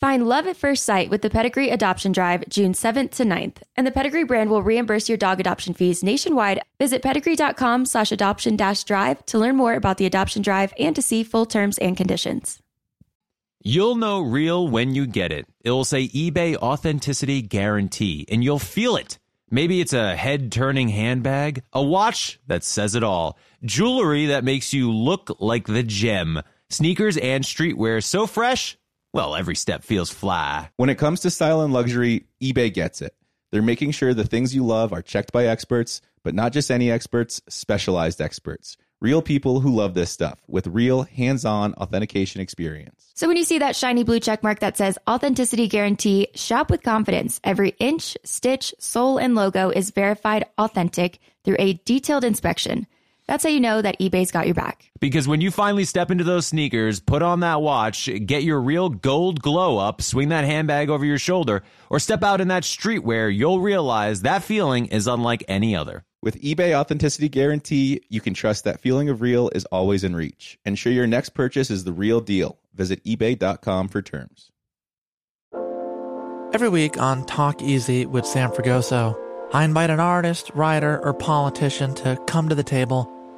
Find 0.00 0.28
love 0.28 0.46
at 0.46 0.58
first 0.58 0.84
sight 0.84 1.08
with 1.08 1.22
the 1.22 1.30
Pedigree 1.30 1.70
Adoption 1.70 2.12
Drive 2.12 2.46
June 2.50 2.74
7th 2.74 3.12
to 3.12 3.24
9th, 3.24 3.62
and 3.76 3.86
the 3.86 3.90
Pedigree 3.90 4.24
brand 4.24 4.50
will 4.50 4.62
reimburse 4.62 5.08
your 5.08 5.16
dog 5.16 5.40
adoption 5.40 5.72
fees 5.72 6.02
nationwide. 6.02 6.60
Visit 6.78 7.00
pedigree.com 7.00 7.86
slash 7.86 8.12
adoption 8.12 8.56
dash 8.56 8.84
drive 8.84 9.24
to 9.26 9.38
learn 9.38 9.56
more 9.56 9.72
about 9.72 9.96
the 9.96 10.04
adoption 10.04 10.42
drive 10.42 10.74
and 10.78 10.94
to 10.94 11.00
see 11.00 11.22
full 11.22 11.46
terms 11.46 11.78
and 11.78 11.96
conditions. 11.96 12.60
You'll 13.62 13.96
know 13.96 14.20
real 14.20 14.68
when 14.68 14.94
you 14.94 15.06
get 15.06 15.32
it. 15.32 15.46
It'll 15.64 15.86
say 15.86 16.08
eBay 16.08 16.56
Authenticity 16.56 17.40
Guarantee, 17.40 18.26
and 18.30 18.44
you'll 18.44 18.58
feel 18.58 18.96
it. 18.96 19.18
Maybe 19.50 19.80
it's 19.80 19.94
a 19.94 20.14
head 20.14 20.52
turning 20.52 20.90
handbag, 20.90 21.62
a 21.72 21.82
watch 21.82 22.38
that 22.48 22.64
says 22.64 22.94
it 22.94 23.02
all, 23.02 23.38
jewelry 23.64 24.26
that 24.26 24.44
makes 24.44 24.74
you 24.74 24.92
look 24.92 25.34
like 25.40 25.66
the 25.66 25.82
gem, 25.82 26.42
sneakers 26.68 27.16
and 27.16 27.42
streetwear 27.42 28.04
so 28.04 28.26
fresh, 28.26 28.76
well, 29.16 29.34
every 29.34 29.56
step 29.56 29.82
feels 29.82 30.10
fly. 30.10 30.68
When 30.76 30.90
it 30.90 30.98
comes 30.98 31.20
to 31.20 31.30
style 31.30 31.62
and 31.62 31.72
luxury, 31.72 32.26
eBay 32.42 32.70
gets 32.70 33.00
it. 33.00 33.14
They're 33.50 33.62
making 33.62 33.92
sure 33.92 34.12
the 34.12 34.26
things 34.26 34.54
you 34.54 34.62
love 34.62 34.92
are 34.92 35.00
checked 35.00 35.32
by 35.32 35.46
experts, 35.46 36.02
but 36.22 36.34
not 36.34 36.52
just 36.52 36.70
any 36.70 36.90
experts, 36.90 37.40
specialized 37.48 38.20
experts. 38.20 38.76
Real 39.00 39.22
people 39.22 39.60
who 39.60 39.74
love 39.74 39.94
this 39.94 40.10
stuff 40.10 40.42
with 40.48 40.66
real 40.66 41.04
hands 41.04 41.46
on 41.46 41.72
authentication 41.74 42.42
experience. 42.42 43.10
So 43.14 43.26
when 43.26 43.38
you 43.38 43.44
see 43.44 43.60
that 43.60 43.74
shiny 43.74 44.04
blue 44.04 44.20
check 44.20 44.42
mark 44.42 44.60
that 44.60 44.76
says 44.76 44.98
authenticity 45.08 45.66
guarantee, 45.66 46.28
shop 46.34 46.70
with 46.70 46.82
confidence. 46.82 47.40
Every 47.42 47.70
inch, 47.78 48.18
stitch, 48.22 48.74
sole, 48.78 49.16
and 49.16 49.34
logo 49.34 49.70
is 49.70 49.92
verified 49.92 50.44
authentic 50.58 51.20
through 51.42 51.56
a 51.58 51.80
detailed 51.86 52.24
inspection. 52.24 52.86
That's 53.28 53.42
how 53.42 53.50
you 53.50 53.58
know 53.58 53.82
that 53.82 53.98
eBay's 53.98 54.30
got 54.30 54.46
your 54.46 54.54
back. 54.54 54.90
Because 55.00 55.26
when 55.26 55.40
you 55.40 55.50
finally 55.50 55.84
step 55.84 56.12
into 56.12 56.22
those 56.22 56.46
sneakers, 56.46 57.00
put 57.00 57.22
on 57.22 57.40
that 57.40 57.60
watch, 57.60 58.08
get 58.24 58.44
your 58.44 58.60
real 58.60 58.88
gold 58.88 59.42
glow 59.42 59.78
up, 59.78 60.00
swing 60.00 60.28
that 60.28 60.44
handbag 60.44 60.90
over 60.90 61.04
your 61.04 61.18
shoulder, 61.18 61.64
or 61.90 61.98
step 61.98 62.22
out 62.22 62.40
in 62.40 62.48
that 62.48 62.62
streetwear, 62.62 63.34
you'll 63.34 63.60
realize 63.60 64.22
that 64.22 64.44
feeling 64.44 64.86
is 64.86 65.08
unlike 65.08 65.42
any 65.48 65.74
other. 65.74 66.04
With 66.22 66.40
eBay 66.40 66.74
Authenticity 66.74 67.28
Guarantee, 67.28 68.00
you 68.08 68.20
can 68.20 68.32
trust 68.32 68.64
that 68.64 68.80
feeling 68.80 69.08
of 69.08 69.20
real 69.20 69.50
is 69.54 69.64
always 69.66 70.04
in 70.04 70.14
reach. 70.14 70.58
Ensure 70.64 70.92
your 70.92 71.06
next 71.06 71.30
purchase 71.30 71.70
is 71.70 71.82
the 71.84 71.92
real 71.92 72.20
deal. 72.20 72.58
Visit 72.74 73.02
eBay.com 73.04 73.88
for 73.88 74.02
terms. 74.02 74.50
Every 76.52 76.68
week 76.68 76.96
on 76.96 77.26
Talk 77.26 77.60
Easy 77.60 78.06
with 78.06 78.24
Sam 78.24 78.50
Fragoso, 78.50 79.18
I 79.52 79.64
invite 79.64 79.90
an 79.90 80.00
artist, 80.00 80.50
writer, 80.54 81.04
or 81.04 81.12
politician 81.12 81.94
to 81.96 82.16
come 82.26 82.48
to 82.48 82.54
the 82.54 82.64
table 82.64 83.12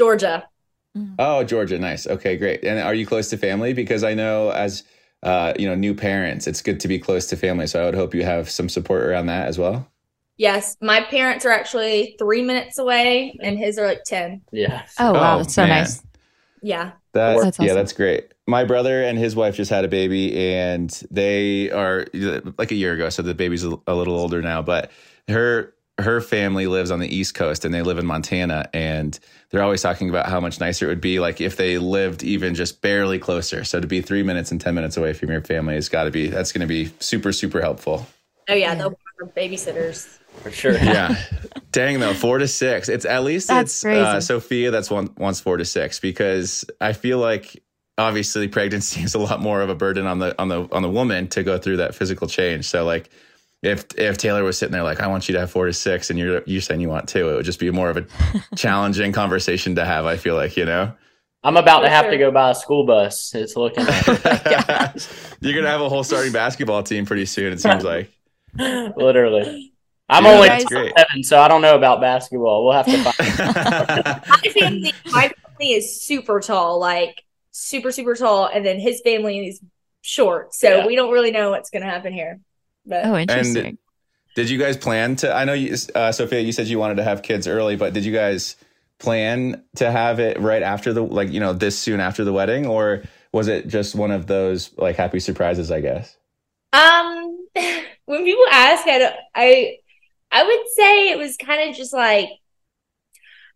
Georgia. 0.00 0.48
Oh, 1.18 1.44
Georgia. 1.44 1.78
Nice. 1.78 2.06
Okay, 2.06 2.38
great. 2.38 2.64
And 2.64 2.80
are 2.80 2.94
you 2.94 3.04
close 3.04 3.28
to 3.30 3.36
family? 3.36 3.74
Because 3.74 4.02
I 4.02 4.14
know 4.14 4.48
as 4.48 4.82
uh, 5.22 5.52
you 5.58 5.68
know, 5.68 5.74
new 5.74 5.94
parents, 5.94 6.46
it's 6.46 6.62
good 6.62 6.80
to 6.80 6.88
be 6.88 6.98
close 6.98 7.26
to 7.26 7.36
family. 7.36 7.66
So 7.66 7.82
I 7.82 7.84
would 7.84 7.94
hope 7.94 8.14
you 8.14 8.24
have 8.24 8.48
some 8.48 8.70
support 8.70 9.02
around 9.02 9.26
that 9.26 9.46
as 9.46 9.58
well. 9.58 9.86
Yes, 10.38 10.78
my 10.80 11.02
parents 11.02 11.44
are 11.44 11.50
actually 11.50 12.16
three 12.18 12.40
minutes 12.40 12.78
away, 12.78 13.36
and 13.42 13.58
his 13.58 13.78
are 13.78 13.86
like 13.86 14.04
ten. 14.04 14.40
Yeah. 14.52 14.86
Oh, 14.98 15.12
wow. 15.12 15.34
Oh, 15.34 15.38
That's 15.38 15.54
so 15.54 15.66
man. 15.66 15.80
nice. 15.80 16.02
Yeah. 16.62 16.92
That, 17.12 17.42
That's 17.42 17.58
yeah, 17.58 17.74
that's 17.74 17.92
great. 17.92 18.32
My 18.46 18.64
brother 18.64 19.02
and 19.02 19.18
his 19.18 19.36
wife 19.36 19.56
just 19.56 19.70
had 19.70 19.84
a 19.84 19.88
baby, 19.88 20.34
and 20.38 20.90
they 21.10 21.70
are 21.70 22.06
like 22.56 22.70
a 22.70 22.74
year 22.74 22.94
ago. 22.94 23.10
So 23.10 23.20
the 23.20 23.34
baby's 23.34 23.64
a, 23.64 23.78
a 23.86 23.94
little 23.94 24.16
older 24.18 24.40
now, 24.40 24.62
but 24.62 24.90
her 25.28 25.74
her 26.00 26.20
family 26.20 26.66
lives 26.66 26.90
on 26.90 27.00
the 27.00 27.14
East 27.14 27.34
Coast, 27.34 27.64
and 27.64 27.72
they 27.72 27.82
live 27.82 27.98
in 27.98 28.06
Montana, 28.06 28.68
and 28.72 29.18
they're 29.50 29.62
always 29.62 29.82
talking 29.82 30.08
about 30.08 30.26
how 30.26 30.40
much 30.40 30.60
nicer 30.60 30.86
it 30.86 30.88
would 30.88 31.00
be, 31.00 31.20
like 31.20 31.40
if 31.40 31.56
they 31.56 31.78
lived 31.78 32.22
even 32.22 32.54
just 32.54 32.80
barely 32.80 33.18
closer. 33.18 33.64
So 33.64 33.80
to 33.80 33.86
be 33.86 34.00
three 34.00 34.22
minutes 34.22 34.50
and 34.50 34.60
ten 34.60 34.74
minutes 34.74 34.96
away 34.96 35.12
from 35.12 35.30
your 35.30 35.42
family 35.42 35.74
has 35.74 35.88
got 35.88 36.04
to 36.04 36.10
be 36.10 36.28
that's 36.28 36.52
going 36.52 36.62
to 36.62 36.66
be 36.66 36.90
super 37.00 37.32
super 37.32 37.60
helpful. 37.60 38.06
Oh 38.48 38.54
yeah, 38.54 38.74
they'll 38.74 38.96
for 39.20 39.26
babysitters. 39.26 40.18
For 40.42 40.50
sure. 40.50 40.72
yeah. 40.82 41.16
Dang 41.72 42.00
though, 42.00 42.14
four 42.14 42.38
to 42.38 42.48
six. 42.48 42.88
It's 42.88 43.04
at 43.04 43.22
least 43.22 43.48
That's 43.48 43.84
it's 43.84 43.84
uh, 43.84 44.20
Sophia 44.20 44.70
that's 44.70 44.90
one 44.90 45.10
wants 45.18 45.40
four 45.40 45.56
to 45.56 45.64
six 45.64 46.00
because 46.00 46.64
I 46.80 46.94
feel 46.94 47.18
like 47.18 47.62
obviously 47.98 48.48
pregnancy 48.48 49.02
is 49.04 49.14
a 49.14 49.18
lot 49.18 49.40
more 49.40 49.60
of 49.60 49.68
a 49.68 49.74
burden 49.74 50.06
on 50.06 50.18
the 50.18 50.40
on 50.40 50.48
the 50.48 50.68
on 50.72 50.82
the 50.82 50.90
woman 50.90 51.28
to 51.28 51.42
go 51.42 51.58
through 51.58 51.78
that 51.78 51.94
physical 51.94 52.26
change. 52.26 52.66
So 52.66 52.84
like 52.84 53.10
if 53.62 53.84
if 53.98 54.16
Taylor 54.16 54.42
was 54.42 54.56
sitting 54.58 54.72
there 54.72 54.82
like 54.82 55.00
I 55.00 55.06
want 55.06 55.28
you 55.28 55.34
to 55.34 55.40
have 55.40 55.50
four 55.50 55.66
to 55.66 55.72
six 55.72 56.10
and 56.10 56.18
you're 56.18 56.42
you're 56.46 56.60
saying 56.62 56.80
you 56.80 56.88
want 56.88 57.08
two, 57.08 57.28
it 57.30 57.34
would 57.36 57.44
just 57.44 57.58
be 57.60 57.70
more 57.70 57.90
of 57.90 57.96
a 57.98 58.06
challenging 58.56 59.12
conversation 59.12 59.74
to 59.76 59.84
have. 59.84 60.06
I 60.06 60.16
feel 60.16 60.34
like 60.34 60.56
you 60.56 60.64
know. 60.64 60.92
I'm 61.42 61.56
about 61.56 61.80
to 61.80 61.86
For 61.86 61.90
have 61.90 62.10
to 62.10 62.18
go 62.18 62.30
buy 62.30 62.50
a 62.50 62.54
school 62.54 62.84
bus. 62.84 63.34
It's 63.34 63.56
looking 63.56 63.84
oh 63.88 64.92
You're 65.40 65.54
gonna 65.54 65.70
have 65.70 65.80
a 65.80 65.88
whole 65.88 66.04
starting 66.04 66.32
basketball 66.32 66.82
team 66.82 67.06
pretty 67.06 67.26
soon. 67.26 67.52
It 67.52 67.60
seems 67.60 67.84
like. 67.84 68.10
literally. 68.58 69.72
I'm 70.08 70.24
Yeah, 70.24 70.30
only 70.32 70.48
that's 70.48 70.64
great. 70.64 70.92
seven, 70.98 71.22
so 71.22 71.38
I 71.40 71.48
don't 71.48 71.62
know 71.62 71.76
about 71.76 72.00
basketball. 72.00 72.64
We'll 72.64 72.72
have 72.74 72.86
to 72.86 73.02
find. 73.04 74.22
My 74.28 74.50
family, 74.60 74.92
my 75.12 75.28
family 75.28 75.72
is 75.74 76.02
super 76.02 76.40
tall, 76.40 76.78
like 76.80 77.22
super 77.52 77.92
super 77.92 78.14
tall, 78.14 78.46
and 78.52 78.66
then 78.66 78.80
his 78.80 79.00
family 79.02 79.46
is 79.48 79.60
short, 80.02 80.52
so 80.54 80.78
Yeah. 80.78 80.86
we 80.86 80.96
don't 80.96 81.12
really 81.12 81.30
know 81.30 81.50
what's 81.50 81.70
going 81.70 81.82
to 81.82 81.88
happen 81.88 82.12
here. 82.12 82.40
But 82.86 83.04
Oh, 83.04 83.14
And 83.14 83.78
did 84.34 84.50
you 84.50 84.58
guys 84.58 84.76
plan 84.76 85.16
to? 85.16 85.34
I 85.34 85.44
know, 85.44 85.52
you, 85.52 85.76
uh, 85.94 86.12
Sophia, 86.12 86.40
you 86.40 86.52
said 86.52 86.66
you 86.68 86.78
wanted 86.78 86.96
to 86.96 87.04
have 87.04 87.22
kids 87.22 87.46
early, 87.46 87.76
but 87.76 87.92
did 87.92 88.04
you 88.04 88.12
guys 88.12 88.56
plan 88.98 89.62
to 89.76 89.90
have 89.90 90.20
it 90.20 90.38
right 90.40 90.62
after 90.62 90.92
the 90.92 91.02
like 91.02 91.30
you 91.30 91.40
know 91.40 91.52
this 91.52 91.78
soon 91.78 92.00
after 92.00 92.24
the 92.24 92.32
wedding, 92.32 92.66
or 92.66 93.02
was 93.32 93.48
it 93.48 93.66
just 93.68 93.94
one 93.94 94.10
of 94.10 94.26
those 94.26 94.70
like 94.76 94.96
happy 94.96 95.20
surprises? 95.20 95.70
I 95.70 95.80
guess. 95.80 96.16
Um, 96.72 97.46
when 98.04 98.24
people 98.24 98.44
ask, 98.50 98.86
I 98.86 98.98
don't, 98.98 99.16
I 99.34 99.76
I 100.30 100.44
would 100.44 100.68
say 100.74 101.10
it 101.10 101.18
was 101.18 101.36
kind 101.36 101.68
of 101.68 101.76
just 101.76 101.92
like 101.92 102.28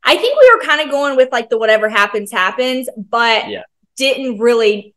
I 0.02 0.16
think 0.16 0.38
we 0.38 0.50
were 0.54 0.61
kind 0.64 0.81
of 0.83 0.90
going 0.90 1.16
with 1.16 1.31
like 1.33 1.49
the 1.50 1.59
whatever 1.59 1.88
happens 1.88 2.31
happens, 2.31 2.88
but 2.97 3.49
Yeah. 3.49 3.62
didn't 3.97 4.38
really 4.38 4.95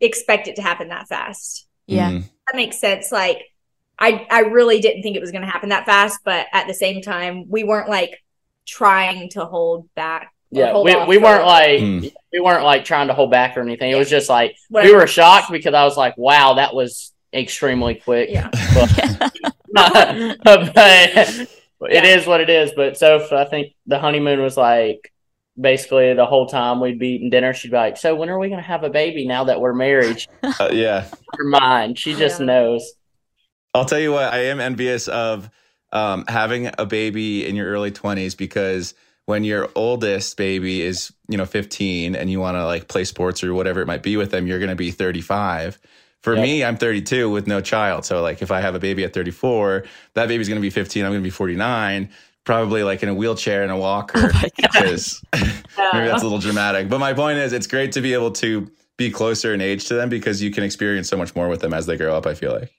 expect 0.00 0.48
it 0.48 0.56
to 0.56 0.62
happen 0.62 0.88
that 0.88 1.08
fast. 1.08 1.66
Yeah. 1.86 2.10
Mhm. 2.10 2.24
That 2.50 2.56
makes 2.56 2.78
sense. 2.80 3.10
Like 3.12 3.42
I 3.98 4.26
I 4.30 4.40
really 4.40 4.80
didn't 4.80 5.02
think 5.02 5.16
it 5.16 5.20
was 5.20 5.30
going 5.32 5.42
to 5.44 5.50
happen 5.50 5.68
that 5.70 5.86
fast, 5.86 6.20
but 6.24 6.46
at 6.52 6.66
the 6.66 6.74
same 6.74 7.02
time, 7.02 7.48
we 7.48 7.64
weren't 7.64 7.88
like 7.88 8.22
trying 8.66 9.28
to 9.30 9.44
hold 9.44 9.92
back. 9.94 10.32
Yeah, 10.50 10.72
hold 10.72 10.86
we, 10.86 10.94
we 11.04 11.16
for- 11.16 11.22
weren't 11.24 11.44
like 11.46 11.80
Mm. 11.80 12.12
we 12.32 12.40
weren't 12.40 12.64
like 12.64 12.84
trying 12.84 13.08
to 13.08 13.14
hold 13.14 13.30
back 13.30 13.56
or 13.56 13.60
anything. 13.60 13.90
It 13.90 13.96
was 13.96 14.08
just 14.08 14.28
like 14.28 14.56
we 14.70 14.94
were 14.94 15.06
shocked 15.06 15.50
because 15.50 15.74
I 15.74 15.84
was 15.84 15.96
like, 15.96 16.16
"Wow, 16.16 16.54
that 16.54 16.74
was 16.74 17.12
extremely 17.34 17.94
quick." 17.96 18.30
Yeah. 18.30 18.50
But, 19.70 20.38
but 20.44 21.92
it 21.92 22.04
is 22.04 22.26
what 22.26 22.40
it 22.40 22.48
is. 22.48 22.72
But 22.74 22.96
so 22.96 23.28
I 23.36 23.44
think 23.44 23.74
the 23.86 23.98
honeymoon 23.98 24.40
was 24.40 24.56
like 24.56 25.12
basically 25.60 26.14
the 26.14 26.26
whole 26.26 26.46
time 26.46 26.80
we'd 26.80 26.98
be 26.98 27.08
eating 27.10 27.30
dinner. 27.30 27.52
She'd 27.54 27.70
be 27.70 27.76
like, 27.76 27.96
"So 27.96 28.14
when 28.14 28.28
are 28.30 28.38
we 28.38 28.48
gonna 28.48 28.62
have 28.62 28.84
a 28.84 28.90
baby 28.90 29.26
now 29.26 29.44
that 29.44 29.60
we're 29.60 29.74
married?" 29.74 30.18
Uh, 30.60 30.70
yeah. 30.72 31.06
Her 31.36 31.44
mind, 31.44 31.98
she 31.98 32.14
just 32.14 32.40
Yeah. 32.40 32.46
knows. 32.46 32.94
I'll 33.74 33.84
tell 33.84 34.00
you 34.00 34.12
what, 34.12 34.32
I 34.32 34.44
am 34.46 34.60
envious 34.60 35.08
of 35.08 35.50
um, 35.92 36.24
having 36.26 36.70
a 36.78 36.86
baby 36.86 37.46
in 37.46 37.54
your 37.54 37.68
early 37.68 37.90
20s 37.92 38.36
because 38.36 38.94
when 39.26 39.44
your 39.44 39.68
oldest 39.74 40.36
baby 40.36 40.80
is, 40.80 41.12
you 41.28 41.36
know, 41.36 41.44
15 41.44 42.16
and 42.16 42.30
you 42.30 42.40
want 42.40 42.56
to 42.56 42.64
like 42.64 42.88
play 42.88 43.04
sports 43.04 43.44
or 43.44 43.52
whatever 43.54 43.80
it 43.80 43.86
might 43.86 44.02
be 44.02 44.16
with 44.16 44.30
them, 44.30 44.46
you're 44.46 44.58
going 44.58 44.70
to 44.70 44.74
be 44.76 44.90
35. 44.90 45.78
For 46.22 46.34
Yep. 46.34 46.42
me, 46.42 46.64
I'm 46.64 46.76
32 46.76 47.30
with 47.30 47.46
no 47.46 47.60
child. 47.60 48.04
So, 48.04 48.20
like, 48.22 48.42
if 48.42 48.50
I 48.50 48.60
have 48.60 48.74
a 48.74 48.80
baby 48.80 49.04
at 49.04 49.12
34, 49.14 49.84
that 50.14 50.26
baby's 50.28 50.48
going 50.48 50.56
to 50.60 50.62
be 50.62 50.70
15. 50.70 51.04
I'm 51.04 51.12
going 51.12 51.22
to 51.22 51.26
be 51.26 51.30
49, 51.30 52.08
probably 52.48 52.82
like 52.82 53.02
in 53.02 53.10
a 53.10 53.14
wheelchair 53.14 53.62
and 53.62 53.70
a 53.70 53.76
walker. 53.76 54.30
Oh 54.34 54.48
because 54.56 55.22
maybe 55.34 55.52
that's 56.08 56.22
a 56.22 56.24
little 56.24 56.38
dramatic. 56.38 56.88
But 56.88 56.98
my 56.98 57.12
point 57.12 57.36
is, 57.38 57.52
it's 57.52 57.66
great 57.66 57.92
to 57.92 58.00
be 58.00 58.14
able 58.14 58.30
to 58.32 58.70
be 58.96 59.10
closer 59.10 59.52
in 59.52 59.60
age 59.60 59.84
to 59.88 59.94
them 59.94 60.08
because 60.08 60.40
you 60.42 60.50
can 60.50 60.64
experience 60.64 61.10
so 61.10 61.16
much 61.18 61.36
more 61.36 61.48
with 61.48 61.60
them 61.60 61.74
as 61.74 61.84
they 61.84 61.98
grow 61.98 62.16
up, 62.16 62.26
I 62.26 62.32
feel 62.32 62.52
like. 62.58 62.72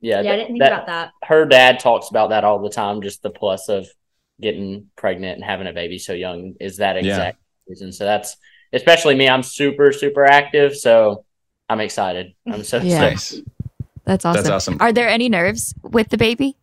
Yeah, 0.00 0.20
Yeah, 0.20 0.32
I 0.32 0.36
didn't 0.36 0.48
think 0.48 0.58
that- 0.58 0.72
about 0.72 0.86
that. 0.88 1.12
her 1.22 1.44
dad 1.46 1.78
talks 1.78 2.10
about 2.10 2.30
that 2.30 2.42
all 2.42 2.58
the 2.58 2.68
time. 2.68 3.02
Just 3.02 3.22
the 3.22 3.30
plus 3.30 3.68
of 3.68 3.86
getting 4.40 4.90
pregnant 4.96 5.36
and 5.36 5.44
having 5.44 5.68
a 5.68 5.72
baby 5.72 5.98
so 5.98 6.12
young 6.12 6.54
is 6.60 6.78
that 6.78 6.96
Yeah. 6.96 7.12
exact 7.12 7.38
reason. 7.68 7.92
So 7.92 8.04
that's 8.04 8.36
especially 8.72 9.14
me. 9.14 9.28
I'm 9.28 9.44
super 9.44 9.92
super 9.92 10.24
active, 10.24 10.76
so 10.76 11.24
I'm 11.68 11.78
excited. 11.80 12.34
I'm 12.50 12.64
so 12.64 12.78
Yeah. 12.78 13.04
excited. 13.06 13.10
Nice. 13.12 13.42
That's 14.04 14.24
awesome. 14.24 14.42
That's 14.42 14.50
awesome. 14.50 14.76
Are 14.80 14.92
there 14.92 15.08
any 15.08 15.28
nerves 15.28 15.72
with 15.82 16.08
the 16.10 16.18
baby? 16.18 16.56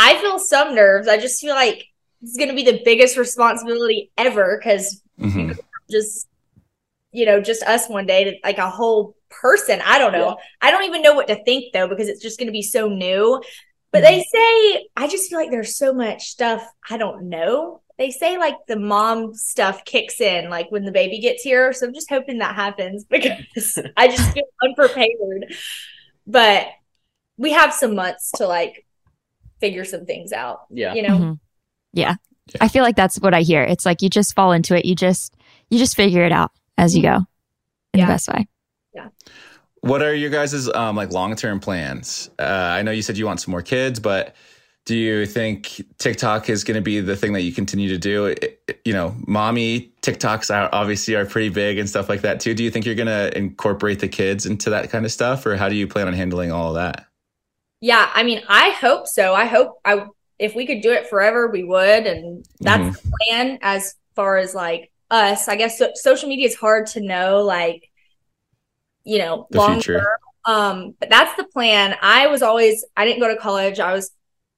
I 0.00 0.16
feel 0.20 0.38
some 0.38 0.74
nerves. 0.74 1.08
I 1.08 1.18
just 1.18 1.40
feel 1.40 1.54
like 1.54 1.84
it's 2.22 2.36
going 2.36 2.48
to 2.48 2.54
be 2.56 2.64
the 2.64 2.82
biggest 2.84 3.16
responsibility 3.16 4.10
ever 4.16 4.58
because 4.58 5.02
Mhm. 5.18 5.58
just 5.90 6.26
you 7.12 7.26
know 7.26 7.40
just 7.40 7.62
us 7.64 7.88
one 7.88 8.06
day 8.06 8.24
to 8.24 8.32
like 8.44 8.58
a 8.58 8.70
whole 8.70 9.16
person 9.28 9.80
i 9.84 9.98
don't 9.98 10.12
know 10.12 10.28
Yeah. 10.38 10.44
i 10.62 10.70
don't 10.70 10.84
even 10.84 11.02
know 11.02 11.14
what 11.14 11.26
to 11.28 11.42
think 11.44 11.72
though 11.72 11.88
because 11.88 12.08
it's 12.08 12.22
just 12.22 12.38
going 12.38 12.46
to 12.46 12.52
be 12.52 12.62
so 12.62 12.88
new 12.88 13.40
but 13.92 14.02
Mm-hmm. 14.04 14.12
they 14.12 14.22
say 14.22 14.86
i 14.96 15.08
just 15.08 15.28
feel 15.28 15.38
like 15.40 15.50
there's 15.50 15.76
so 15.76 15.92
much 15.92 16.28
stuff 16.28 16.64
i 16.88 16.96
don't 16.96 17.28
know 17.28 17.80
they 17.98 18.10
say 18.10 18.38
like 18.38 18.54
the 18.68 18.78
mom 18.78 19.34
stuff 19.34 19.84
kicks 19.84 20.20
in 20.20 20.48
like 20.50 20.70
when 20.70 20.84
the 20.84 20.92
baby 20.92 21.18
gets 21.20 21.42
here 21.42 21.72
so 21.72 21.86
i'm 21.86 21.94
just 21.94 22.08
hoping 22.08 22.38
that 22.38 22.54
happens 22.54 23.04
because 23.10 23.78
i 23.96 24.06
just 24.06 24.32
feel 24.32 24.44
unprepared 24.62 25.52
but 26.26 26.68
we 27.36 27.50
have 27.52 27.74
some 27.74 27.94
months 27.96 28.30
to 28.32 28.46
like 28.46 28.86
figure 29.60 29.84
some 29.84 30.06
things 30.06 30.32
out 30.32 30.62
Yeah. 30.70 30.94
you 30.94 31.02
know 31.02 31.16
Mhm. 31.18 31.38
Yeah. 31.92 32.14
I 32.60 32.68
feel 32.68 32.82
like 32.82 32.96
that's 32.96 33.16
what 33.20 33.32
I 33.34 33.42
hear. 33.42 33.62
It's 33.62 33.86
like 33.86 34.02
you 34.02 34.08
just 34.10 34.34
fall 34.34 34.52
into 34.52 34.76
it. 34.76 34.84
You 34.84 34.94
just 34.94 35.34
you 35.70 35.78
just 35.78 35.94
figure 35.96 36.24
it 36.24 36.32
out 36.32 36.50
as 36.76 36.96
you 36.96 37.02
go 37.02 37.16
in 37.94 38.00
Yeah. 38.00 38.06
the 38.06 38.12
best 38.12 38.28
way. 38.28 38.48
Yeah. 38.94 39.08
What 39.82 40.02
are 40.02 40.14
your 40.14 40.30
guys' 40.30 40.68
um, 40.74 40.96
like 40.96 41.12
long 41.12 41.36
term 41.36 41.60
plans? 41.60 42.28
Uh, 42.38 42.42
I 42.42 42.82
know 42.82 42.90
you 42.90 43.02
said 43.02 43.16
you 43.16 43.26
want 43.26 43.40
some 43.40 43.52
more 43.52 43.62
kids, 43.62 44.00
but 44.00 44.34
do 44.86 44.96
you 44.96 45.26
think 45.26 45.80
TikTok 45.98 46.48
is 46.50 46.64
going 46.64 46.74
to 46.74 46.80
be 46.80 47.00
the 47.00 47.14
thing 47.14 47.32
that 47.34 47.42
you 47.42 47.52
continue 47.52 47.88
to 47.88 47.98
do? 47.98 48.26
It- 48.26 48.60
it- 48.66 48.80
you 48.84 48.92
know, 48.92 49.14
mommy 49.26 49.92
TikToks 50.02 50.52
are 50.52 50.68
obviously 50.72 51.14
are 51.14 51.26
pretty 51.26 51.50
big 51.50 51.78
and 51.78 51.88
stuff 51.88 52.08
like 52.08 52.22
that 52.22 52.40
too. 52.40 52.54
Do 52.54 52.64
you 52.64 52.70
think 52.70 52.84
you're 52.86 52.94
going 52.94 53.06
to 53.06 53.36
incorporate 53.36 54.00
the 54.00 54.08
kids 54.08 54.46
into 54.46 54.70
that 54.70 54.90
kind 54.90 55.04
of 55.04 55.12
stuff, 55.12 55.44
or 55.46 55.56
how 55.56 55.68
do 55.68 55.74
you 55.76 55.86
plan 55.86 56.08
on 56.08 56.14
handling 56.14 56.50
all 56.50 56.68
of 56.70 56.74
that? 56.74 57.06
Yeah, 57.80 58.10
I 58.14 58.22
mean, 58.22 58.42
I 58.48 58.70
hope 58.70 59.06
so. 59.06 59.34
I 59.34 59.46
hope 59.46 59.78
I 59.84 60.06
if 60.38 60.54
we 60.54 60.66
could 60.66 60.80
do 60.80 60.90
it 60.92 61.06
forever, 61.08 61.48
we 61.48 61.64
would, 61.64 62.06
and 62.06 62.44
that's 62.60 62.96
Mhm. 62.96 63.02
the 63.02 63.10
plan. 63.26 63.58
As 63.62 63.94
far 64.16 64.36
as 64.38 64.54
like 64.54 64.90
us, 65.10 65.48
I 65.48 65.56
guess 65.56 65.78
so, 65.78 65.90
social 65.94 66.28
media 66.28 66.46
is 66.46 66.54
hard 66.54 66.86
to 66.88 67.00
know, 67.00 67.42
like 67.42 67.82
you 69.04 69.18
know, 69.18 69.46
The 69.50 69.58
long 69.58 69.74
future. 69.80 69.98
term. 69.98 70.18
Um, 70.54 70.94
but 71.00 71.08
that's 71.10 71.34
the 71.36 71.44
plan. 71.44 71.96
I 72.02 72.26
was 72.26 72.42
always 72.42 72.84
I 72.96 73.04
didn't 73.06 73.20
go 73.20 73.28
to 73.28 73.36
college. 73.36 73.80
I 73.80 73.92
was 73.92 74.10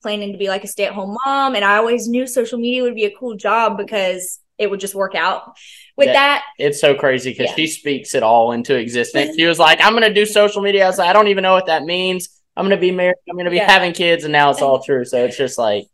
planning 0.02 0.32
to 0.32 0.38
be 0.38 0.48
like 0.48 0.64
a 0.64 0.66
stay 0.68 0.84
at 0.84 0.92
home 0.94 1.16
mom, 1.24 1.54
and 1.54 1.64
I 1.64 1.76
always 1.76 2.08
knew 2.08 2.26
social 2.26 2.58
media 2.58 2.82
would 2.82 2.94
be 2.96 3.04
a 3.04 3.16
cool 3.16 3.36
job 3.36 3.78
because 3.78 4.40
it 4.58 4.68
would 4.70 4.80
just 4.80 4.94
work 4.96 5.14
out. 5.14 5.54
With 5.96 6.08
Yeah. 6.08 6.12
that, 6.14 6.44
It's 6.58 6.80
so 6.80 6.94
crazy 6.94 7.30
because 7.30 7.50
Yeah. 7.50 7.54
she 7.56 7.66
speaks 7.68 8.14
it 8.14 8.22
all 8.22 8.52
into 8.52 8.76
existence. 8.76 9.36
She 9.36 9.46
was 9.46 9.58
like, 9.58 9.80
"I'm 9.80 9.92
going 9.92 10.04
to 10.04 10.12
do 10.14 10.26
social 10.26 10.60
media." 10.62 10.84
I 10.84 10.88
was 10.88 10.98
like, 10.98 11.08
"I 11.08 11.12
don't 11.12 11.28
even 11.28 11.42
know 11.42 11.52
what 11.54 11.66
that 11.66 11.84
means. 11.84 12.28
I'm 12.56 12.64
going 12.66 12.76
to 12.76 12.80
be 12.80 12.90
married. 12.90 13.16
I'm 13.28 13.36
going 13.36 13.46
to 13.46 13.50
be 13.50 13.56
Yeah. 13.56 13.70
having 13.70 13.92
kids," 13.92 14.24
and 14.24 14.32
now 14.32 14.50
it's 14.50 14.60
all 14.62 14.82
true. 14.82 15.04
So 15.04 15.24
it's 15.24 15.36
just 15.36 15.58
like 15.58 15.86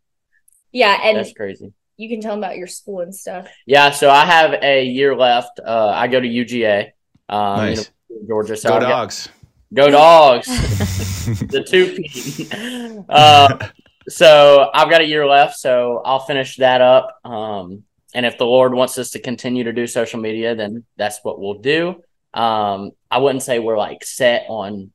yeah, 0.72 0.98
and 1.04 1.16
that's 1.18 1.32
crazy. 1.32 1.72
you 1.96 2.08
can 2.08 2.20
tell 2.20 2.32
them 2.32 2.40
about 2.40 2.56
your 2.56 2.66
school 2.66 3.00
and 3.00 3.14
stuff. 3.14 3.48
Yeah, 3.66 3.90
so 3.90 4.10
I 4.10 4.24
have 4.24 4.62
a 4.62 4.84
year 4.84 5.16
left. 5.16 5.60
Uh, 5.64 5.88
I 5.94 6.06
go 6.08 6.20
to 6.20 6.28
UGA, 6.28 6.92
um, 7.28 7.56
Nice. 7.56 7.90
University 8.10 8.26
Georgia. 8.28 8.56
So 8.56 8.68
Go 8.70 8.74
I've 8.76 8.82
got- 8.82 8.88
dogs. 8.88 9.28
go 9.72 9.90
dogs. 9.90 10.46
the 11.48 11.62
two 11.62 11.94
P. 11.94 13.04
Uh, 13.08 13.68
so 14.08 14.70
I've 14.72 14.90
got 14.90 15.00
a 15.00 15.04
year 15.06 15.26
left, 15.26 15.58
so 15.58 16.00
I'll 16.04 16.20
finish 16.20 16.56
that 16.56 16.80
up. 16.80 17.18
Um, 17.24 17.84
and 18.14 18.24
if 18.26 18.38
the 18.38 18.46
Lord 18.46 18.72
wants 18.74 18.96
us 18.98 19.10
to 19.10 19.18
continue 19.20 19.64
to 19.64 19.72
do 19.72 19.86
social 19.86 20.18
media, 20.20 20.54
then 20.54 20.84
that's 20.96 21.20
what 21.22 21.38
we'll 21.40 21.58
do. 21.60 22.02
Um, 22.34 22.92
I 23.10 23.18
wouldn't 23.18 23.42
say 23.42 23.58
we're 23.58 23.76
like 23.78 24.04
set 24.04 24.46
on 24.48 24.90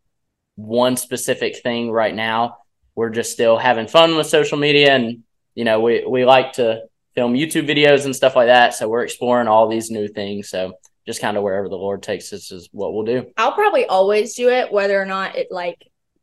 one 0.55 0.95
specific 0.97 1.57
thing 1.61 1.91
right 1.91 2.13
now. 2.13 2.57
We're 2.95 3.09
just 3.09 3.31
still 3.31 3.57
having 3.57 3.87
fun 3.87 4.15
with 4.15 4.27
social 4.27 4.57
media, 4.57 4.93
and 4.93 5.23
you 5.55 5.63
know, 5.65 5.79
we 5.79 6.05
we 6.05 6.25
like 6.25 6.53
to 6.53 6.83
film 7.15 7.33
YouTube 7.33 7.67
videos 7.67 8.05
and 8.05 8.15
stuff 8.15 8.35
like 8.35 8.47
that. 8.47 8.73
So 8.73 8.87
we're 8.89 9.03
exploring 9.03 9.47
all 9.47 9.67
these 9.67 9.89
new 9.91 10.07
things. 10.07 10.49
So 10.49 10.73
just 11.05 11.21
kind 11.21 11.37
of 11.37 11.43
wherever 11.43 11.69
the 11.69 11.75
Lord 11.75 12.01
takes 12.01 12.31
us 12.33 12.51
is 12.51 12.69
what 12.71 12.93
we'll 12.93 13.03
do. 13.05 13.31
I'll 13.37 13.51
probably 13.53 13.85
always 13.85 14.35
do 14.35 14.49
it, 14.49 14.71
whether 14.71 14.99
or 15.01 15.05
not 15.05 15.35
it 15.35 15.47
like 15.51 15.77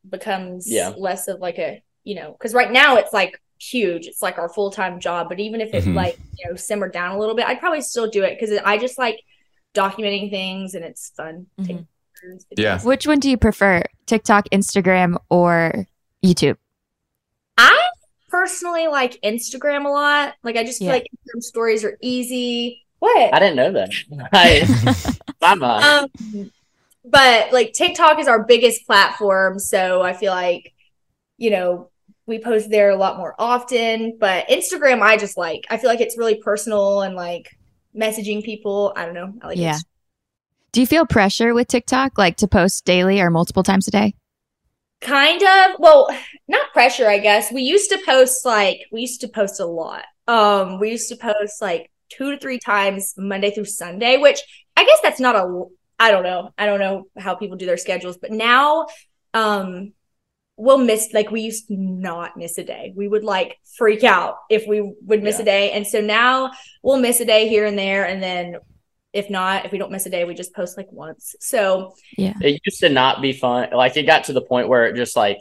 becomes 0.09 0.71
Yeah. 0.71 0.93
less 0.97 1.29
of 1.29 1.41
like 1.41 1.59
a 1.59 1.83
you 2.05 2.15
know, 2.15 2.33
because 2.33 2.55
right 2.55 2.71
now 2.73 2.97
it's 2.97 3.13
like 3.13 3.41
huge. 3.61 4.07
It's 4.07 4.23
like 4.23 4.39
our 4.39 4.49
full 4.49 4.71
time 4.71 5.01
job. 5.01 5.29
But 5.29 5.39
even 5.39 5.61
if 5.61 5.75
it 5.75 5.85
Mhm. 5.85 5.95
like 5.95 6.19
you 6.39 6.49
know 6.49 6.57
simmered 6.57 6.93
down 6.93 7.15
a 7.15 7.19
little 7.19 7.35
bit, 7.35 7.47
I'd 7.47 7.61
probably 7.61 7.83
still 7.83 8.09
do 8.09 8.23
it 8.25 8.39
because 8.39 8.59
I 8.65 8.79
just 8.79 8.97
like 8.99 9.21
documenting 9.75 10.31
things 10.31 10.75
and 10.75 10.85
it's 10.85 11.11
fun. 11.17 11.47
Mhm. 11.59 11.67
taking 11.67 11.77
pictures, 11.77 11.90
Yeah. 12.57 12.81
Which 12.83 13.07
one 13.07 13.19
do 13.21 13.31
you 13.31 13.37
prefer? 13.37 13.83
TikTok, 14.07 14.49
Instagram, 14.51 15.17
or 15.31 15.87
YouTube? 16.25 16.57
I 17.59 17.89
personally 18.29 18.89
like 18.89 19.21
Instagram 19.23 19.85
a 19.87 19.89
lot. 19.89 20.35
Like 20.43 20.57
I 20.57 20.65
just 20.65 20.79
feel 20.79 20.89
Yeah. 20.89 20.95
like 20.95 21.07
Instagram 21.13 21.43
stories 21.43 21.85
are 21.85 21.97
easy. 22.01 22.85
What? 22.99 23.35
I 23.35 23.39
didn't 23.39 23.57
know 23.57 23.73
that. 23.73 23.91
I, 24.33 25.15
my 25.41 25.55
mind. 25.55 26.11
um, 26.35 26.51
but 27.05 27.53
like 27.53 27.73
TikTok 27.73 28.19
is 28.19 28.29
our 28.29 28.45
biggest 28.45 28.87
platform, 28.87 29.59
so 29.59 30.03
I 30.03 30.13
feel 30.13 30.33
like 30.33 30.73
you 31.39 31.51
know 31.51 31.89
we 32.27 32.39
post 32.39 32.71
there 32.71 32.91
a 32.91 32.97
lot 32.97 33.17
more 33.17 33.35
often. 33.39 34.17
But 34.21 34.49
Instagram, 34.49 35.01
I 35.01 35.17
just 35.17 35.37
like. 35.39 35.67
I 35.71 35.79
feel 35.79 35.89
like 35.91 36.01
it's 36.01 36.19
really 36.19 36.37
personal 36.37 37.01
and 37.03 37.15
like 37.17 37.49
messaging 37.97 38.45
people. 38.45 38.93
I 38.97 39.05
don't 39.07 39.15
know. 39.15 39.33
I 39.43 39.47
like 39.49 39.59
Yeah. 39.59 39.77
it. 39.77 39.83
Do 40.73 40.81
you 40.81 40.87
feel 40.87 41.05
pressure 41.07 41.53
with 41.53 41.69
TikTok, 41.69 42.17
like 42.17 42.37
to 42.39 42.49
post 42.49 42.85
daily 42.85 43.21
or 43.21 43.31
multiple 43.31 43.63
times 43.63 43.89
a 43.89 43.91
day? 43.91 44.15
Kind 45.01 45.43
of. 45.43 45.77
Well, 45.79 46.09
not 46.47 46.73
pressure, 46.73 47.09
I 47.09 47.19
guess. 47.19 47.51
We 47.51 47.63
used 47.63 47.91
to 47.91 47.99
post 48.05 48.45
like 48.45 48.81
we 48.93 49.01
used 49.01 49.23
to 49.23 49.29
post 49.29 49.59
a 49.59 49.67
lot. 49.67 50.05
Um, 50.29 50.79
we 50.79 50.91
used 50.91 51.09
to 51.09 51.17
post 51.17 51.61
like 51.61 51.91
two 52.11 52.31
to 52.33 52.39
three 52.39 52.59
times 52.59 53.15
Monday 53.17 53.51
through 53.51 53.65
Sunday, 53.65 54.19
which 54.19 54.41
I 54.77 54.85
guess 54.85 55.01
that's 55.03 55.21
not 55.21 55.37
a 55.37 55.65
I 55.99 56.11
don't 56.11 56.23
know. 56.23 56.51
I 56.57 56.67
don't 56.67 56.81
know 56.81 57.05
how 57.19 57.35
people 57.35 57.57
do 57.57 57.67
their 57.67 57.77
schedules, 57.77 58.19
but 58.19 58.31
now 58.31 58.87
um 59.35 59.93
we'll 60.57 60.79
miss 60.79 61.09
like 61.15 61.31
we 61.31 61.41
used 61.41 61.69
to 61.69 61.77
not 61.77 62.37
miss 62.37 62.59
a 62.59 62.65
day. 62.65 62.93
We 62.95 63.09
would 63.09 63.25
like 63.25 63.57
freak 63.77 64.05
out 64.05 64.37
if 64.51 64.67
we 64.69 64.95
would 65.07 65.23
miss 65.23 65.37
Yeah. 65.37 65.43
a 65.43 65.45
day. 65.47 65.71
And 65.73 65.87
so 65.87 66.01
now 66.03 66.51
we'll 66.83 66.99
miss 67.01 67.21
a 67.21 67.25
day 67.25 67.49
here 67.49 67.65
and 67.65 67.79
there 67.79 68.05
and 68.07 68.23
then 68.23 68.57
if 69.13 69.29
not, 69.29 69.67
if 69.67 69.73
we 69.73 69.79
don't 69.79 69.91
miss 69.91 70.07
a 70.07 70.11
day, 70.11 70.25
we 70.25 70.35
just 70.35 70.55
post 70.55 70.77
like 70.77 70.91
once. 70.91 71.35
So 71.41 71.95
Yeah. 72.17 72.35
It 72.41 72.61
used 72.65 72.81
to 72.81 72.89
not 72.89 73.21
be 73.21 73.33
fun. 73.33 73.71
Like 73.73 73.97
it 73.97 74.05
got 74.05 74.25
to 74.25 74.33
the 74.33 74.43
point 74.43 74.69
where 74.69 74.87
it 74.87 74.97
just 74.97 75.17
like 75.17 75.39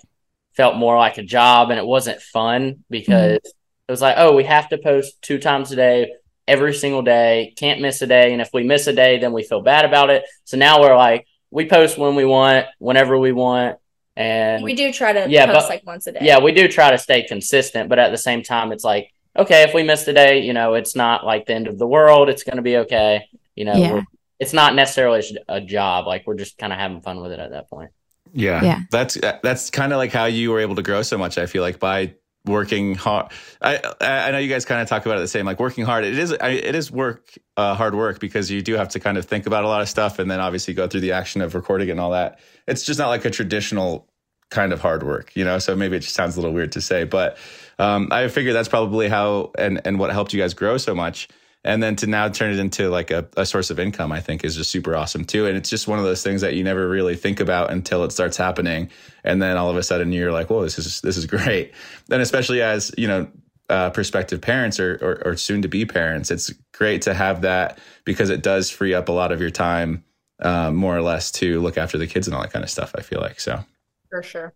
felt 0.54 0.76
more 0.76 0.98
like 0.98 1.18
a 1.18 1.24
job 1.24 1.70
and 1.70 1.80
it 1.80 1.86
wasn't 1.86 2.22
fun 2.22 2.84
because 2.90 3.38
mm-hmm. 3.38 3.48
it 3.88 3.92
was 3.92 4.02
like, 4.02 4.16
oh, 4.18 4.36
we 4.36 4.44
have 4.46 4.70
to 4.70 4.78
post 4.78 5.22
two 5.22 5.38
times 5.38 5.72
a 5.72 5.76
day 5.76 6.12
every 6.48 6.74
single 6.74 7.04
day, 7.04 7.54
can't 7.58 7.80
miss 7.80 8.02
a 8.02 8.08
day. 8.08 8.34
And 8.34 8.42
if 8.42 8.50
we 8.54 8.64
miss 8.64 8.88
a 8.88 8.94
day, 8.94 9.20
then 9.20 9.34
we 9.34 9.44
feel 9.44 9.62
bad 9.62 9.86
about 9.86 10.10
it. 10.10 10.26
So 10.46 10.58
now 10.58 10.82
we're 10.82 10.98
like, 10.98 11.28
we 11.52 11.70
post 11.70 11.98
when 11.98 12.16
we 12.16 12.26
want, 12.26 12.66
whenever 12.80 13.18
we 13.18 13.32
want. 13.32 13.78
And 14.16 14.64
we 14.64 14.74
do 14.74 14.92
try 14.92 15.14
to 15.14 15.30
Yeah, 15.30 15.46
post 15.46 15.60
but- 15.60 15.70
like 15.70 15.86
once 15.86 16.08
a 16.08 16.12
day. 16.14 16.20
yeah, 16.24 16.40
we 16.40 16.52
do 16.52 16.68
try 16.68 16.92
to 16.92 16.98
stay 16.98 17.24
consistent, 17.24 17.88
but 17.88 18.00
at 18.00 18.10
the 18.10 18.18
same 18.18 18.42
time, 18.42 18.72
it's 18.72 18.84
like, 18.84 19.14
okay, 19.38 19.64
if 19.64 19.74
we 19.74 19.84
miss 19.84 20.08
a 20.08 20.14
day, 20.14 20.40
you 20.40 20.54
know, 20.54 20.74
it's 20.74 20.96
not 20.96 21.24
like 21.24 21.46
the 21.46 21.54
end 21.54 21.68
of 21.68 21.78
the 21.78 21.88
world. 21.88 22.30
It's 22.30 22.44
going 22.44 22.58
to 22.58 22.64
be 22.64 22.78
okay. 22.78 23.30
You 23.60 23.66
know, 23.66 23.76
Yeah. 23.76 23.94
we're, 23.94 24.04
it's 24.40 24.54
not 24.54 24.74
necessarily 24.74 25.22
a 25.50 25.60
job. 25.60 26.08
Like 26.08 26.26
we're 26.26 26.36
just 26.36 26.58
kind 26.58 26.72
of 26.72 26.80
having 26.80 27.02
fun 27.02 27.20
with 27.22 27.34
it 27.34 27.40
at 27.40 27.52
that 27.52 27.70
point. 27.70 27.92
Yeah. 28.34 28.64
Yeah. 28.64 28.80
That's 28.90 29.18
that's 29.44 29.70
kind 29.70 29.92
of 29.92 29.98
like 29.98 30.12
how 30.14 30.26
you 30.26 30.52
were 30.52 30.60
able 30.62 30.76
to 30.76 30.82
grow 30.82 31.02
so 31.02 31.18
much. 31.18 31.38
I 31.38 31.46
feel 31.46 31.62
like 31.62 31.78
by 31.80 32.14
working 32.46 32.96
hard. 32.96 33.32
I 33.62 33.82
I 34.00 34.32
know 34.32 34.38
you 34.38 34.48
guys 34.48 34.64
kind 34.64 34.82
of 34.82 34.88
talk 34.88 35.06
about 35.06 35.18
it 35.18 35.22
the 35.22 35.28
same. 35.28 35.46
Like 35.46 35.60
working 35.60 35.84
hard. 35.84 36.06
it 36.06 36.18
is 36.18 36.32
it 36.32 36.74
is 36.76 36.90
work 36.90 37.38
uh, 37.58 37.76
hard 37.76 37.96
work 37.96 38.20
because 38.20 38.50
you 38.50 38.62
do 38.62 38.76
have 38.76 38.88
to 38.90 39.00
kind 39.00 39.18
of 39.18 39.26
think 39.26 39.46
about 39.46 39.66
a 39.66 39.68
lot 39.68 39.82
of 39.82 39.90
stuff 39.90 40.20
and 40.20 40.32
then 40.32 40.40
obviously 40.40 40.74
go 40.74 40.88
through 40.88 41.02
the 41.02 41.12
action 41.12 41.42
of 41.42 41.54
recording 41.54 41.90
it 41.90 41.92
and 41.92 42.00
all 42.00 42.12
that. 42.12 42.40
It's 42.66 42.84
just 42.84 42.98
not 42.98 43.10
like 43.10 43.26
a 43.26 43.30
traditional 43.30 44.08
kind 44.52 44.72
of 44.72 44.80
hard 44.80 45.04
work, 45.04 45.36
you 45.36 45.44
know. 45.44 45.60
So 45.60 45.76
maybe 45.76 45.98
it 45.98 46.02
just 46.02 46.16
sounds 46.16 46.38
a 46.38 46.40
little 46.40 46.54
weird 46.56 46.72
to 46.74 46.82
say, 46.82 47.04
but 47.04 47.38
um, 47.78 48.08
I 48.12 48.28
figure 48.30 48.54
that's 48.54 48.70
probably 48.70 49.10
how 49.10 49.52
and 49.58 49.82
and 49.84 50.00
what 50.00 50.12
helped 50.12 50.34
you 50.34 50.40
guys 50.40 50.54
grow 50.54 50.78
so 50.78 50.96
much. 50.96 51.28
And 51.66 51.84
then 51.84 51.98
to 51.98 52.08
now 52.08 52.30
turn 52.30 52.54
it 52.54 52.60
into 52.60 52.90
like 52.90 53.12
a, 53.12 53.28
a 53.36 53.46
source 53.46 53.70
of 53.70 53.80
income, 53.80 54.14
I 54.14 54.22
think 54.22 54.46
is 54.46 54.56
just 54.56 54.72
super 54.72 54.96
awesome 54.96 55.26
too. 55.26 55.46
And 55.46 55.58
it's 55.58 55.70
just 55.70 55.90
one 55.90 56.00
of 56.00 56.06
those 56.06 56.24
things 56.24 56.40
that 56.42 56.54
you 56.54 56.64
never 56.64 56.88
really 56.88 57.18
think 57.18 57.42
about 57.42 57.70
until 57.70 58.04
it 58.06 58.14
starts 58.14 58.38
happening, 58.38 58.90
and 59.26 59.42
then 59.42 59.58
all 59.58 59.70
of 59.70 59.76
a 59.76 59.84
sudden 59.84 60.14
you're 60.14 60.32
like, 60.32 60.50
"Whoa, 60.50 60.64
this 60.64 60.80
is 60.80 61.02
this 61.02 61.18
is 61.18 61.26
great." 61.26 61.74
And 62.10 62.22
especially 62.22 62.62
as 62.62 62.94
you 62.98 63.08
know, 63.08 63.28
uh, 63.70 63.90
prospective 63.90 64.40
parents 64.40 64.80
or, 64.80 64.96
or 65.02 65.22
or 65.28 65.36
soon 65.36 65.62
to 65.62 65.68
be 65.68 65.86
parents, 65.86 66.32
it's 66.32 66.54
great 66.74 67.02
to 67.04 67.14
have 67.14 67.42
that 67.42 67.78
because 68.06 68.30
it 68.30 68.42
does 68.42 68.70
free 68.70 68.94
up 68.94 69.10
a 69.10 69.12
lot 69.12 69.34
of 69.34 69.42
your 69.42 69.52
time, 69.52 70.04
um, 70.42 70.76
more 70.76 70.96
or 70.96 71.02
less, 71.02 71.30
to 71.34 71.60
look 71.60 71.78
after 71.78 71.98
the 71.98 72.08
kids 72.08 72.26
and 72.26 72.36
all 72.36 72.42
that 72.42 72.54
kind 72.54 72.64
of 72.64 72.72
stuff. 72.72 72.94
I 72.98 73.02
feel 73.02 73.20
like 73.20 73.40
so. 73.40 73.66
for 74.10 74.24
sure. 74.24 74.54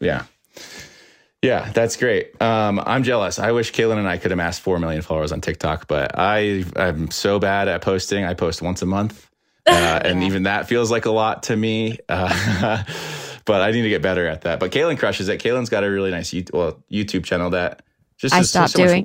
Yeah. 0.00 0.24
Yeah, 1.42 1.70
that's 1.72 1.96
great. 1.96 2.40
Um, 2.42 2.80
I'm 2.84 3.02
jealous. 3.02 3.38
I 3.38 3.52
wish 3.52 3.72
Caelynn 3.72 3.98
and 3.98 4.08
I 4.08 4.16
could 4.18 4.32
amass 4.32 4.58
4 4.58 4.78
million 4.78 5.02
followers 5.02 5.32
on 5.32 5.40
TikTok, 5.40 5.86
but 5.86 6.12
I, 6.18 6.64
I'm 6.74 7.10
so 7.10 7.38
bad 7.38 7.68
at 7.68 7.82
posting. 7.82 8.24
I 8.24 8.34
post 8.34 8.62
once 8.62 8.82
a 8.82 8.86
month. 8.86 9.28
Uh, 9.68 10.00
and 10.04 10.22
even 10.22 10.44
that 10.44 10.68
feels 10.68 10.92
like 10.92 11.06
a 11.06 11.10
lot 11.10 11.42
to 11.42 11.56
me. 11.56 11.98
Uh, 12.08 12.84
but 13.44 13.62
I 13.62 13.72
need 13.72 13.82
to 13.82 13.88
get 13.88 14.00
better 14.00 14.24
at 14.28 14.42
that. 14.42 14.60
But 14.60 14.70
Caelynn 14.70 14.96
crushes 14.96 15.28
it. 15.28 15.42
Caelynn's 15.42 15.70
got 15.70 15.82
a 15.82 15.90
really 15.90 16.12
nice 16.12 16.30
YouTube, 16.30 16.54
well, 16.54 16.84
YouTube 16.88 17.24
channel 17.24 17.50
that 17.50 17.82
just 18.16 18.32
I 18.32 18.42
so- 18.42 18.66
stopped 18.66 18.70
so 18.74 18.84
much- 18.84 19.04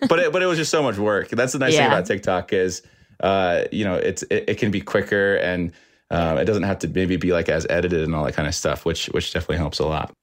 but 0.08 0.20
it, 0.20 0.32
but 0.32 0.42
it 0.42 0.46
was 0.46 0.58
just 0.58 0.70
so 0.70 0.80
much 0.80 0.96
work. 0.96 1.30
That's 1.30 1.54
the 1.54 1.58
nice 1.58 1.74
thing 1.74 1.86
about 1.88 2.06
TikTok 2.06 2.52
is, 2.52 2.82
uh, 3.18 3.64
you 3.72 3.84
know, 3.84 3.96
it's 3.96 4.22
it, 4.30 4.44
it 4.46 4.58
can 4.58 4.70
be 4.70 4.80
quicker 4.80 5.38
and 5.38 5.72
um, 6.12 6.38
it 6.38 6.44
doesn't 6.44 6.62
have 6.62 6.78
to 6.78 6.88
maybe 6.88 7.16
be 7.16 7.32
like 7.32 7.48
as 7.48 7.66
edited 7.68 8.04
and 8.04 8.14
all 8.14 8.24
that 8.26 8.34
kind 8.34 8.46
of 8.46 8.54
stuff, 8.54 8.84
which 8.84 9.06
which 9.06 9.32
definitely 9.32 9.56
helps 9.56 9.80
a 9.80 9.86
lot. 9.86 10.14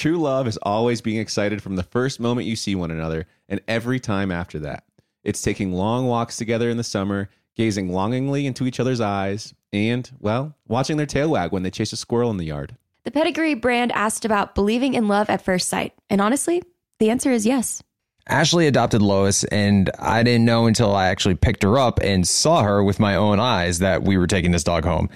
True 0.00 0.16
love 0.16 0.46
is 0.46 0.56
always 0.62 1.02
being 1.02 1.20
excited 1.20 1.62
from 1.62 1.76
the 1.76 1.82
first 1.82 2.20
moment 2.20 2.46
you 2.46 2.56
see 2.56 2.74
one 2.74 2.90
another 2.90 3.26
and 3.50 3.60
every 3.68 4.00
time 4.00 4.32
after 4.32 4.58
that. 4.60 4.84
It's 5.24 5.42
taking 5.42 5.74
long 5.74 6.06
walks 6.06 6.38
together 6.38 6.70
in 6.70 6.78
the 6.78 6.82
summer, 6.82 7.28
gazing 7.54 7.92
longingly 7.92 8.46
into 8.46 8.66
each 8.66 8.80
other's 8.80 9.02
eyes, 9.02 9.52
and, 9.74 10.10
well, 10.18 10.56
watching 10.66 10.96
their 10.96 11.04
tail 11.04 11.28
wag 11.28 11.52
when 11.52 11.64
they 11.64 11.70
chase 11.70 11.92
a 11.92 11.98
squirrel 11.98 12.30
in 12.30 12.38
the 12.38 12.46
yard. 12.46 12.76
The 13.04 13.10
Pedigree 13.10 13.52
brand 13.52 13.92
asked 13.92 14.24
about 14.24 14.54
believing 14.54 14.94
in 14.94 15.06
love 15.06 15.28
at 15.28 15.44
first 15.44 15.68
sight. 15.68 15.92
And 16.08 16.22
honestly, 16.22 16.62
the 16.98 17.10
answer 17.10 17.30
is 17.30 17.44
yes. 17.44 17.82
Ashley 18.26 18.66
adopted 18.66 19.02
Lois, 19.02 19.44
and 19.44 19.90
I 19.98 20.22
didn't 20.22 20.46
know 20.46 20.66
until 20.66 20.96
I 20.96 21.08
actually 21.08 21.34
picked 21.34 21.62
her 21.62 21.78
up 21.78 22.00
and 22.02 22.26
saw 22.26 22.62
her 22.62 22.82
with 22.82 23.00
my 23.00 23.16
own 23.16 23.38
eyes 23.38 23.80
that 23.80 24.02
we 24.02 24.16
were 24.16 24.26
taking 24.26 24.52
this 24.52 24.64
dog 24.64 24.84
home. 24.84 25.10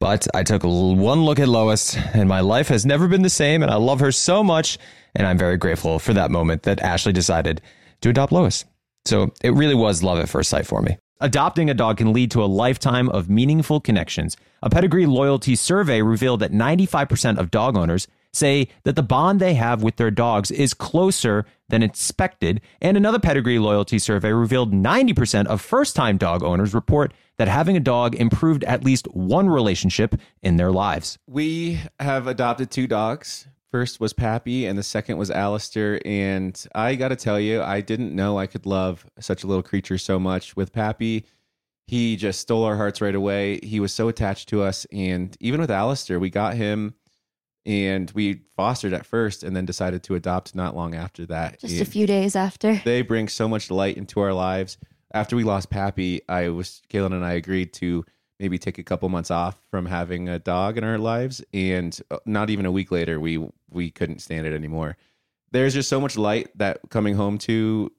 But 0.00 0.28
I 0.34 0.44
took 0.44 0.62
one 0.62 1.24
look 1.24 1.40
at 1.40 1.48
Lois, 1.48 1.96
and 1.96 2.28
my 2.28 2.40
life 2.40 2.68
has 2.68 2.86
never 2.86 3.08
been 3.08 3.22
the 3.22 3.30
same, 3.30 3.62
and 3.62 3.70
I 3.70 3.76
love 3.76 4.00
her 4.00 4.12
so 4.12 4.44
much. 4.44 4.78
And 5.14 5.26
I'm 5.26 5.38
very 5.38 5.56
grateful 5.56 5.98
for 5.98 6.12
that 6.14 6.30
moment 6.30 6.62
that 6.62 6.80
Ashley 6.80 7.12
decided 7.12 7.60
to 8.02 8.10
adopt 8.10 8.32
Lois. 8.32 8.64
So 9.06 9.32
it 9.42 9.54
really 9.54 9.74
was 9.74 10.02
love 10.02 10.18
at 10.18 10.28
first 10.28 10.50
sight 10.50 10.66
for 10.66 10.82
me. 10.82 10.98
Adopting 11.20 11.68
a 11.68 11.74
dog 11.74 11.96
can 11.96 12.12
lead 12.12 12.30
to 12.30 12.44
a 12.44 12.46
lifetime 12.46 13.08
of 13.08 13.28
meaningful 13.28 13.80
connections. 13.80 14.36
A 14.62 14.70
pedigree 14.70 15.06
loyalty 15.06 15.56
survey 15.56 16.00
revealed 16.00 16.40
that 16.40 16.52
95% 16.52 17.38
of 17.38 17.50
dog 17.50 17.76
owners 17.76 18.06
say 18.32 18.68
that 18.84 18.94
the 18.94 19.02
bond 19.02 19.40
they 19.40 19.54
have 19.54 19.82
with 19.82 19.96
their 19.96 20.12
dogs 20.12 20.52
is 20.52 20.74
closer 20.74 21.44
than 21.68 21.82
expected. 21.82 22.60
And 22.80 22.96
another 22.96 23.18
pedigree 23.18 23.58
loyalty 23.58 23.98
survey 23.98 24.32
revealed 24.32 24.72
90% 24.72 25.46
of 25.46 25.60
first 25.60 25.96
time 25.96 26.18
dog 26.18 26.44
owners 26.44 26.72
report 26.72 27.12
that 27.38 27.48
having 27.48 27.76
a 27.76 27.80
dog 27.80 28.14
improved 28.16 28.64
at 28.64 28.84
least 28.84 29.06
one 29.14 29.48
relationship 29.48 30.16
in 30.42 30.56
their 30.56 30.72
lives. 30.72 31.18
We 31.26 31.80
have 32.00 32.26
adopted 32.26 32.70
two 32.70 32.86
dogs. 32.86 33.46
First 33.70 34.00
was 34.00 34.12
Pappy, 34.12 34.66
and 34.66 34.78
the 34.78 34.82
second 34.82 35.18
was 35.18 35.30
Alistair. 35.30 36.00
And 36.04 36.60
I 36.74 36.94
got 36.94 37.08
to 37.08 37.16
tell 37.16 37.38
you, 37.38 37.62
I 37.62 37.80
didn't 37.80 38.14
know 38.14 38.38
I 38.38 38.46
could 38.46 38.66
love 38.66 39.06
such 39.20 39.44
a 39.44 39.46
little 39.46 39.62
creature 39.62 39.98
so 39.98 40.18
much. 40.18 40.56
With 40.56 40.72
Pappy, 40.72 41.26
he 41.86 42.16
just 42.16 42.40
stole 42.40 42.64
our 42.64 42.76
hearts 42.76 43.00
right 43.00 43.14
away. 43.14 43.60
He 43.62 43.78
was 43.78 43.92
so 43.92 44.08
attached 44.08 44.48
to 44.48 44.62
us. 44.62 44.86
And 44.90 45.36
even 45.40 45.60
with 45.60 45.70
Alistair, 45.70 46.18
we 46.18 46.30
got 46.30 46.54
him 46.54 46.94
and 47.66 48.10
we 48.12 48.40
fostered 48.56 48.94
at 48.94 49.04
first 49.04 49.42
and 49.42 49.54
then 49.54 49.66
decided 49.66 50.02
to 50.04 50.14
adopt 50.14 50.54
not 50.54 50.74
long 50.74 50.94
after 50.94 51.26
that. 51.26 51.60
Just 51.60 51.80
a 51.82 51.84
few 51.84 52.06
days 52.06 52.34
after. 52.34 52.80
They 52.84 53.02
bring 53.02 53.28
so 53.28 53.46
much 53.46 53.70
light 53.70 53.98
into 53.98 54.20
our 54.20 54.32
lives. 54.32 54.78
After 55.12 55.36
we 55.36 55.44
lost 55.44 55.70
Pappy, 55.70 56.20
I 56.28 56.50
was 56.50 56.82
Caelynn 56.90 57.12
and 57.12 57.24
I 57.24 57.32
agreed 57.32 57.72
to 57.74 58.04
maybe 58.38 58.58
take 58.58 58.78
a 58.78 58.84
couple 58.84 59.08
months 59.08 59.30
off 59.30 59.60
from 59.70 59.86
having 59.86 60.28
a 60.28 60.38
dog 60.38 60.78
in 60.78 60.84
our 60.84 60.98
lives, 60.98 61.42
and 61.52 61.98
uh, 62.10 62.18
not 62.26 62.50
even 62.50 62.66
a 62.66 62.72
week 62.72 62.90
later, 62.90 63.18
we 63.18 63.44
we 63.70 63.90
couldn't 63.90 64.20
stand 64.20 64.46
it 64.46 64.52
anymore. 64.52 64.96
There's 65.50 65.74
just 65.74 65.88
so 65.88 66.00
much 66.00 66.16
light 66.16 66.48
that 66.56 66.80
coming 66.90 67.14
home 67.14 67.38
to 67.38 67.90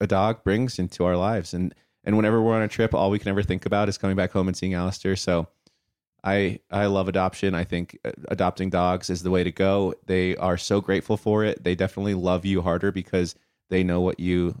a 0.00 0.06
dog 0.06 0.44
brings 0.44 0.78
into 0.78 1.04
our 1.04 1.16
lives, 1.16 1.54
and 1.54 1.74
and 2.04 2.16
whenever 2.16 2.42
we're 2.42 2.56
on 2.56 2.62
a 2.62 2.68
trip, 2.68 2.94
all 2.94 3.10
we 3.10 3.18
can 3.18 3.28
ever 3.28 3.42
think 3.42 3.66
about 3.66 3.88
is 3.88 3.98
coming 3.98 4.16
back 4.16 4.32
home 4.32 4.48
and 4.48 4.56
seeing 4.56 4.74
Alistair. 4.74 5.16
So. 5.16 5.48
I 6.24 6.58
I 6.68 6.86
love 6.86 7.06
adoption. 7.06 7.54
I 7.54 7.62
think 7.62 7.96
uh, 8.04 8.10
adopting 8.26 8.70
dogs 8.70 9.08
is 9.08 9.22
the 9.22 9.30
way 9.30 9.44
to 9.44 9.52
go. 9.52 9.94
They 10.06 10.36
are 10.38 10.56
so 10.56 10.80
grateful 10.80 11.16
for 11.16 11.44
it. 11.44 11.62
They 11.62 11.76
definitely 11.76 12.14
love 12.14 12.44
you 12.44 12.60
harder 12.60 12.90
because 12.90 13.36
they 13.70 13.84
know 13.84 14.00
what 14.00 14.18
you 14.18 14.60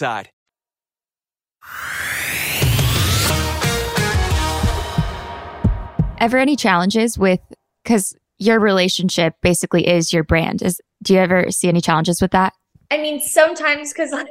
Ever 6.19 6.37
any 6.37 6.55
challenges 6.55 7.17
with 7.17 7.39
because 7.83 8.15
your 8.37 8.59
relationship 8.59 9.35
basically 9.41 9.87
is 9.87 10.13
your 10.13 10.23
brand? 10.23 10.61
Is 10.61 10.79
do 11.01 11.13
you 11.13 11.19
ever 11.19 11.49
see 11.51 11.67
any 11.67 11.81
challenges 11.81 12.21
with 12.21 12.31
that? 12.31 12.53
I 12.91 12.97
mean, 12.97 13.19
sometimes 13.21 13.91
because 13.91 14.11
like, 14.11 14.27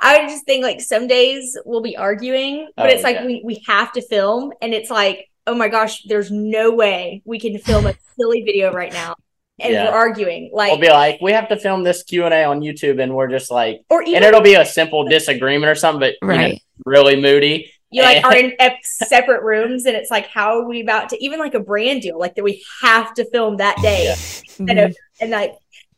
I 0.00 0.26
just 0.26 0.44
think 0.46 0.62
like 0.62 0.80
some 0.80 1.06
days 1.06 1.58
we'll 1.66 1.82
be 1.82 1.96
arguing, 1.96 2.68
but 2.76 2.86
Oh, 2.86 2.94
it's 2.94 3.02
like 3.02 3.16
yeah. 3.16 3.26
we 3.26 3.42
we 3.44 3.62
have 3.66 3.92
to 3.92 4.02
film, 4.02 4.52
and 4.62 4.72
it's 4.72 4.90
like, 4.90 5.28
oh 5.46 5.54
my 5.54 5.68
gosh, 5.68 6.04
there's 6.04 6.30
no 6.30 6.70
way 6.72 7.20
we 7.26 7.38
can 7.38 7.58
film 7.58 7.86
a 7.86 7.94
silly 8.18 8.42
video 8.42 8.72
right 8.72 8.92
now, 8.92 9.16
and 9.60 9.72
Yeah. 9.72 9.84
we're 9.90 9.96
arguing. 9.96 10.50
Like, 10.52 10.70
we'll 10.72 10.80
be 10.80 10.88
like, 10.90 11.18
we 11.20 11.32
have 11.32 11.48
to 11.48 11.56
film 11.56 11.82
this 11.84 12.02
Q 12.02 12.24
and 12.24 12.34
A 12.34 12.44
on 12.44 12.60
YouTube, 12.60 13.02
and 13.02 13.14
we're 13.14 13.28
just 13.28 13.50
like, 13.50 13.80
Or 13.90 14.02
even- 14.02 14.16
and 14.16 14.24
it'll 14.24 14.40
be 14.40 14.54
a 14.54 14.64
simple 14.64 15.04
disagreement 15.04 15.70
or 15.70 15.74
something, 15.74 16.00
but 16.00 16.14
you 16.34 16.38
know, 16.50 16.54
really 16.86 17.20
moody. 17.20 17.72
you 17.90 18.02
like 18.02 18.22
are 18.24 18.36
in 18.36 18.52
separate 18.82 19.42
rooms, 19.42 19.86
and 19.86 19.96
it's 19.96 20.10
like, 20.10 20.26
how 20.28 20.58
are 20.60 20.68
we 20.68 20.80
about 20.80 21.08
to 21.10 21.24
even 21.24 21.38
like 21.38 21.54
a 21.54 21.60
brand 21.60 22.02
deal, 22.02 22.18
like 22.18 22.34
that 22.34 22.44
we 22.44 22.62
have 22.82 23.14
to 23.14 23.24
film 23.30 23.56
that 23.58 23.76
day, 23.82 24.14
and 24.58 24.68
Mm-hmm. 24.68 24.92
and 25.20 25.30
like 25.30 25.54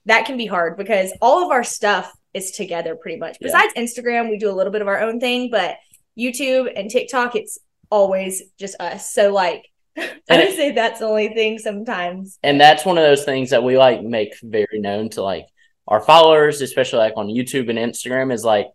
that 0.07 0.25
can 0.25 0.37
be 0.37 0.47
hard 0.47 0.77
because 0.77 1.13
all 1.21 1.45
of 1.45 1.51
our 1.51 1.63
stuff 1.65 2.11
is 2.33 2.53
together 2.53 2.95
pretty 2.97 3.19
much. 3.19 3.37
Yeah. 3.41 3.49
Besides 3.49 3.75
Instagram, 3.75 4.31
we 4.31 4.39
do 4.39 4.51
a 4.51 4.53
little 4.55 4.73
bit 4.73 4.81
of 4.83 4.89
our 4.89 5.01
own 5.01 5.21
thing, 5.21 5.51
but 5.51 5.77
YouTube 6.19 6.73
and 6.75 6.89
TikTok, 6.91 7.37
it's 7.37 7.59
always 7.91 8.43
just 8.59 8.81
us. 8.81 9.13
So 9.13 9.33
like, 9.33 9.65
I 9.65 9.70
And 9.97 10.41
it- 10.43 10.55
say 10.57 10.73
that's 10.73 11.01
the 11.01 11.07
only 11.07 11.29
thing 11.29 11.59
sometimes. 11.59 12.39
and 12.43 12.61
that's 12.61 12.85
one 12.85 12.99
of 12.99 13.05
those 13.05 13.25
things 13.25 13.51
that 13.51 13.65
we 13.65 13.77
like 13.77 14.03
make 14.03 14.35
very 14.43 14.79
known 14.81 15.09
to 15.11 15.23
like 15.23 15.47
our 15.89 16.01
followers, 16.01 16.61
especially 16.61 17.01
like 17.01 17.15
on 17.17 17.27
YouTube 17.27 17.69
and 17.69 17.79
Instagram, 17.79 18.33
is 18.33 18.45
like 18.45 18.69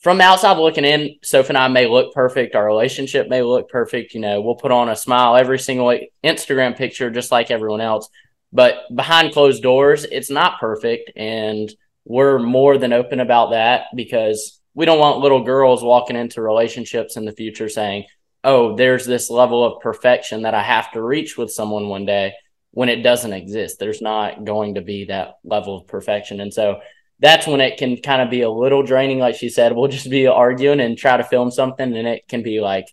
from 0.00 0.18
the 0.18 0.24
outside 0.24 0.58
looking 0.58 0.84
in, 0.84 1.16
Soph 1.22 1.48
and 1.48 1.58
I 1.58 1.68
may 1.68 1.86
look 1.86 2.12
perfect, 2.12 2.54
our 2.54 2.66
relationship 2.66 3.28
may 3.28 3.42
look 3.42 3.68
perfect. 3.68 4.14
You 4.14 4.20
know, 4.20 4.40
we'll 4.40 4.54
put 4.56 4.70
on 4.72 4.88
a 4.88 4.96
smile 4.96 5.36
every 5.36 5.58
single 5.58 5.96
Instagram 6.24 6.76
picture, 6.76 7.10
just 7.10 7.32
like 7.32 7.50
everyone 7.50 7.80
else. 7.80 8.08
But 8.52 8.76
behind 8.94 9.32
closed 9.32 9.62
doors, 9.62 10.04
it's 10.04 10.30
not 10.30 10.60
perfect, 10.60 11.12
and 11.16 11.72
we're 12.04 12.38
more 12.38 12.78
than 12.78 12.92
open 12.92 13.20
about 13.20 13.50
that 13.50 13.86
because 13.94 14.60
we 14.74 14.86
don't 14.86 15.00
want 15.00 15.18
little 15.18 15.42
girls 15.42 15.82
walking 15.82 16.16
into 16.16 16.40
relationships 16.40 17.16
in 17.16 17.24
the 17.24 17.32
future 17.32 17.68
saying, 17.68 18.04
"Oh, 18.48 18.76
there's 18.76 19.06
this 19.06 19.30
level 19.30 19.64
of 19.64 19.80
perfection 19.80 20.42
that 20.42 20.54
I 20.54 20.62
have 20.62 20.92
to 20.92 21.02
reach 21.02 21.36
with 21.36 21.50
someone 21.50 21.88
one 21.88 22.06
day." 22.06 22.34
when 22.78 22.88
it 22.88 23.02
doesn't 23.02 23.32
exist. 23.32 23.78
There's 23.78 24.00
not 24.00 24.44
going 24.44 24.74
to 24.74 24.80
be 24.80 25.06
that 25.06 25.38
level 25.44 25.76
of 25.76 25.86
perfection. 25.86 26.40
And 26.40 26.54
so 26.54 26.80
that's 27.18 27.46
when 27.46 27.60
it 27.60 27.76
can 27.76 27.96
kind 27.96 28.22
of 28.22 28.30
be 28.30 28.42
a 28.42 28.50
little 28.50 28.82
draining. 28.82 29.18
Like 29.18 29.34
she 29.34 29.48
said, 29.48 29.74
we'll 29.74 29.88
just 29.88 30.08
be 30.08 30.26
arguing 30.26 30.80
and 30.80 30.96
try 30.96 31.16
to 31.16 31.24
film 31.24 31.50
something 31.50 31.96
and 31.96 32.06
it 32.06 32.28
can 32.28 32.42
be 32.42 32.60
like, 32.60 32.86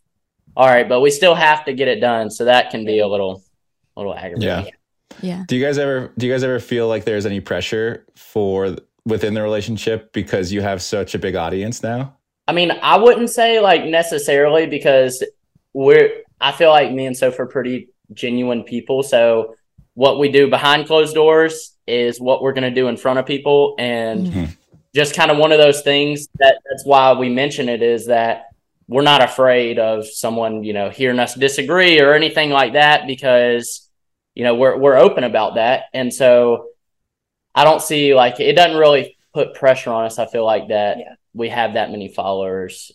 all 0.57 0.67
right, 0.67 0.89
but 0.89 1.01
we 1.01 1.11
still 1.11 1.35
have 1.35 1.65
to 1.65 1.73
get 1.73 1.87
it 1.87 1.99
done. 1.99 2.31
So 2.31 2.45
that 2.45 2.71
can 2.71 2.85
be 2.85 2.99
a 2.99 3.07
little, 3.07 3.43
a 3.95 3.99
little 3.99 4.15
aggravating. 4.15 4.65
Yeah. 4.65 4.71
Yeah. 5.21 5.43
Do 5.47 5.55
you 5.55 5.63
guys 5.63 5.77
ever 5.77 6.11
do 6.17 6.25
you 6.25 6.33
guys 6.33 6.43
ever 6.43 6.59
feel 6.59 6.87
like 6.87 7.05
there's 7.05 7.25
any 7.25 7.39
pressure 7.39 8.05
for 8.15 8.75
within 9.05 9.33
the 9.33 9.41
relationship 9.41 10.11
because 10.13 10.51
you 10.51 10.61
have 10.61 10.81
such 10.81 11.13
a 11.13 11.19
big 11.19 11.35
audience 11.35 11.83
now? 11.83 12.17
I 12.47 12.53
mean, 12.53 12.71
I 12.71 12.97
wouldn't 12.97 13.29
say 13.29 13.59
like 13.59 13.85
necessarily 13.85 14.65
because 14.65 15.23
we're, 15.75 16.23
I 16.39 16.53
feel 16.53 16.69
like 16.69 16.91
me 16.93 17.05
and 17.05 17.15
Soph 17.17 17.37
are 17.37 17.45
pretty 17.45 17.89
genuine 18.13 18.63
people. 18.63 19.03
So 19.03 19.55
what 19.93 20.19
we 20.19 20.29
do 20.31 20.49
behind 20.49 20.87
closed 20.87 21.13
doors 21.13 21.73
is 21.85 22.19
what 22.19 22.41
we're 22.41 22.53
going 22.53 22.63
to 22.73 22.81
do 22.81 22.87
in 22.87 22.95
front 22.95 23.19
of 23.19 23.25
people. 23.25 23.75
And 23.77 24.27
Mhm. 24.27 24.57
just 24.95 25.13
kind 25.15 25.29
of 25.31 25.37
one 25.37 25.51
of 25.51 25.57
those 25.57 25.81
things 25.81 26.29
that 26.39 26.59
that's 26.69 26.85
why 26.85 27.11
we 27.13 27.27
mention 27.27 27.67
it 27.67 27.81
is 27.81 28.05
that 28.07 28.45
we're 28.87 29.01
not 29.01 29.21
afraid 29.21 29.77
of 29.77 30.07
someone, 30.07 30.63
you 30.63 30.71
know, 30.71 30.89
hearing 30.89 31.19
us 31.19 31.35
disagree 31.35 31.99
or 31.99 32.13
anything 32.13 32.51
like 32.51 32.73
that 32.73 33.05
because, 33.05 33.89
you 34.33 34.45
know, 34.45 34.55
we're, 34.55 34.77
we're 34.77 34.95
open 34.97 35.25
about 35.25 35.55
that. 35.55 35.85
And 35.93 36.13
so 36.13 36.67
I 37.53 37.65
don't 37.65 37.81
see 37.81 38.13
like, 38.15 38.39
it 38.39 38.53
doesn't 38.53 38.77
really 38.77 39.17
put 39.33 39.55
pressure 39.55 39.89
on 39.91 40.05
us. 40.05 40.19
I 40.19 40.25
feel 40.25 40.45
like 40.45 40.69
that 40.69 40.99
Yeah. 40.99 41.15
we 41.33 41.49
have 41.49 41.73
that 41.73 41.91
many 41.91 42.07
followers 42.07 42.93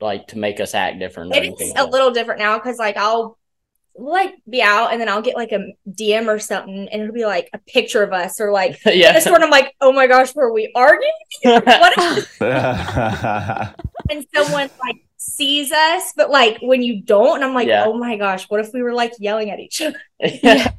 like 0.00 0.28
to 0.28 0.38
make 0.38 0.60
us 0.60 0.74
act 0.74 0.98
different. 0.98 1.34
or 1.34 1.42
It 1.42 1.54
like 1.58 1.72
a 1.76 1.84
little 1.88 2.10
different 2.10 2.40
now 2.40 2.58
because 2.58 2.78
like 2.78 2.96
I'll 2.96 3.38
like 3.98 4.34
be 4.48 4.60
out 4.60 4.92
and 4.92 5.00
then 5.00 5.08
I'll 5.08 5.22
get 5.22 5.36
like 5.36 5.52
a 5.52 5.72
DM 5.90 6.26
or 6.28 6.38
something 6.38 6.88
and 6.92 7.02
it'll 7.02 7.14
be 7.14 7.24
like 7.24 7.48
a 7.54 7.58
picture 7.58 8.02
of 8.02 8.12
us 8.12 8.40
or 8.40 8.52
like 8.52 8.78
Yeah. 8.86 9.12
this 9.12 9.26
one 9.26 9.42
I'm 9.42 9.50
like, 9.50 9.74
oh 9.80 9.92
my 9.92 10.06
gosh, 10.06 10.34
were 10.34 10.52
we 10.52 10.70
arguing? 10.74 11.12
what 11.42 11.94
if 11.96 12.36
yeah. 12.40 13.72
when 14.08 14.26
someone 14.34 14.70
like 14.84 14.96
sees 15.36 15.70
us, 15.72 16.12
but 16.16 16.30
like 16.30 16.58
when 16.62 16.82
you 16.82 17.00
don't, 17.02 17.36
and 17.36 17.44
I'm 17.44 17.54
like, 17.54 17.68
Yeah. 17.68 17.84
oh 17.86 17.92
my 17.96 18.16
gosh, 18.16 18.48
what 18.50 18.60
if 18.60 18.72
we 18.72 18.82
were 18.82 18.92
like 18.94 19.12
yelling 19.18 19.50
at 19.50 19.58
each 19.60 19.80
other? 19.82 20.00
yeah. 20.20 20.72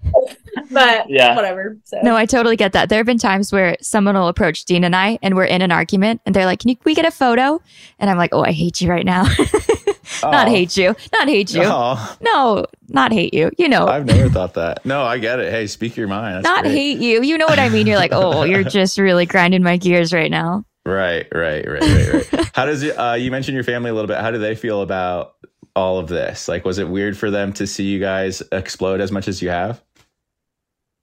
But 0.72 1.10
Yeah. 1.10 1.36
whatever. 1.36 1.78
So 1.84 2.00
No, 2.02 2.16
I 2.16 2.26
totally 2.26 2.56
get 2.58 2.74
that. 2.74 2.90
There 2.90 2.98
have 2.98 3.06
been 3.06 3.18
times 3.20 3.52
where 3.54 3.78
someone 3.82 4.16
will 4.16 4.28
approach 4.28 4.66
Dean 4.66 4.84
and 4.84 4.96
I, 4.96 5.20
and 5.22 5.36
we're 5.36 5.46
in 5.46 5.62
an 5.62 5.72
argument, 5.72 6.22
and 6.26 6.36
they're 6.36 6.46
like, 6.46 6.60
"Can 6.60 6.70
you, 6.72 6.78
we 6.84 6.96
get 6.96 7.06
a 7.06 7.12
photo?" 7.12 7.62
And 8.00 8.10
I'm 8.10 8.18
like, 8.18 8.34
"Oh, 8.34 8.44
I 8.44 8.52
hate 8.52 8.82
you 8.82 8.90
right 8.90 9.06
now. 9.06 9.24
not 10.24 10.48
Oh. 10.48 10.50
hate 10.50 10.76
you, 10.78 10.96
not 11.14 11.28
hate 11.28 11.54
you. 11.54 11.62
Oh, 11.66 12.18
No, 12.22 12.66
not 12.90 13.12
hate 13.12 13.34
you. 13.34 13.52
You 13.58 13.70
know, 13.70 13.88
I've 13.88 14.06
never 14.06 14.30
thought 14.30 14.56
that. 14.56 14.86
No, 14.86 15.04
I 15.04 15.18
get 15.20 15.40
it. 15.40 15.52
Hey, 15.52 15.68
speak 15.68 15.96
your 15.96 16.08
mind. 16.08 16.38
That's 16.38 16.46
not 16.46 16.64
great. 16.64 16.74
hate 16.74 17.00
you. 17.00 17.22
You 17.22 17.38
know 17.38 17.46
what 17.46 17.60
I 17.60 17.70
mean? 17.70 17.86
You're 17.88 17.98
like, 17.98 18.14
oh, 18.14 18.44
you're 18.44 18.64
just 18.64 18.98
really 18.98 19.26
grinding 19.26 19.62
my 19.64 19.78
gears 19.78 20.14
right 20.14 20.32
now. 20.32 20.64
Right, 20.88 21.28
right, 21.34 21.68
right, 21.68 21.82
right, 21.82 22.32
right. 22.34 22.52
How 22.56 22.66
does 22.66 22.82
it? 22.84 22.92
Uh, 22.98 23.14
you 23.16 23.30
mentioned 23.30 23.56
your 23.56 23.64
family 23.66 23.90
a 23.90 23.94
little 23.94 24.08
bit. 24.08 24.18
How 24.20 24.32
do 24.32 24.38
they 24.38 24.56
feel 24.56 24.82
about 24.82 25.36
all 25.76 26.00
of 26.00 26.08
this? 26.08 26.48
Like, 26.48 26.64
was 26.64 26.80
it 26.80 26.88
weird 26.88 27.18
for 27.18 27.30
them 27.30 27.52
to 27.54 27.68
see 27.68 27.84
you 27.84 28.00
guys 28.00 28.42
explode 28.52 29.02
as 29.02 29.12
much 29.12 29.28
as 29.28 29.42
you 29.42 29.50
have? 29.50 29.82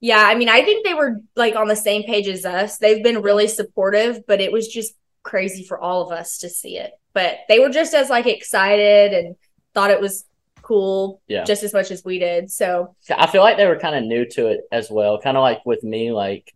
yeah, 0.01 0.23
I 0.27 0.35
mean, 0.35 0.49
I 0.49 0.61
think 0.63 0.85
they 0.85 0.93
were 0.93 1.21
like 1.35 1.55
on 1.55 1.67
the 1.67 1.75
same 1.75 2.03
page 2.03 2.27
as 2.27 2.45
us. 2.45 2.77
They've 2.77 3.03
been 3.03 3.21
really 3.21 3.47
supportive, 3.47 4.25
but 4.27 4.41
it 4.41 4.51
was 4.51 4.67
just 4.67 4.93
crazy 5.23 5.63
for 5.63 5.79
all 5.79 6.01
of 6.03 6.11
us 6.11 6.39
to 6.39 6.49
see 6.49 6.77
it. 6.77 6.91
But 7.13 7.39
they 7.47 7.59
were 7.59 7.69
just 7.69 7.93
as 7.93 8.09
like 8.09 8.27
excited 8.27 9.13
and 9.13 9.35
thought 9.73 9.91
it 9.91 10.01
was 10.01 10.25
cool 10.61 11.21
Yeah. 11.27 11.43
just 11.43 11.63
as 11.63 11.73
much 11.73 11.91
as 11.91 12.03
we 12.03 12.19
did. 12.19 12.51
So 12.51 12.95
I 13.15 13.27
feel 13.27 13.41
like 13.41 13.57
they 13.57 13.67
were 13.67 13.77
kind 13.79 13.95
of 13.95 14.03
new 14.03 14.25
to 14.31 14.47
it 14.47 14.61
as 14.71 14.89
well. 14.91 15.19
Kind 15.19 15.37
of 15.37 15.41
like 15.41 15.63
with 15.65 15.83
me, 15.83 16.11
like 16.11 16.53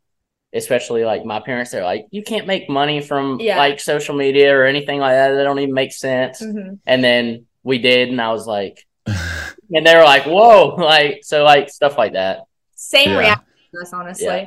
especially 0.54 1.06
like 1.06 1.26
my 1.26 1.40
parents, 1.40 1.72
they're 1.72 1.84
like, 1.84 2.06
you 2.12 2.24
can't 2.24 2.48
make 2.48 2.70
money 2.70 3.02
from 3.02 3.40
Yeah. 3.40 3.58
like 3.58 3.80
social 3.80 4.16
media 4.16 4.56
or 4.58 4.66
anything 4.66 5.00
like 5.00 5.14
that. 5.14 5.34
That 5.34 5.44
don't 5.44 5.60
even 5.60 5.74
make 5.76 5.92
sense. 5.94 6.42
mhm. 6.42 6.80
And 6.88 7.04
then 7.04 7.46
we 7.64 7.78
did, 7.78 8.10
and 8.10 8.20
I 8.22 8.32
was 8.32 8.48
like, 8.48 8.86
and 9.06 9.86
they 9.86 9.96
were 9.96 10.04
like, 10.04 10.24
whoa, 10.26 10.76
like 10.78 11.20
so 11.24 11.44
like 11.44 11.70
stuff 11.70 11.98
like 11.98 12.14
that. 12.14 12.42
same 12.76 13.10
Yeah. 13.10 13.20
reaction 13.20 13.46
to 13.76 13.82
us, 13.82 13.94
honestly. 13.94 14.26
Yeah. 14.26 14.46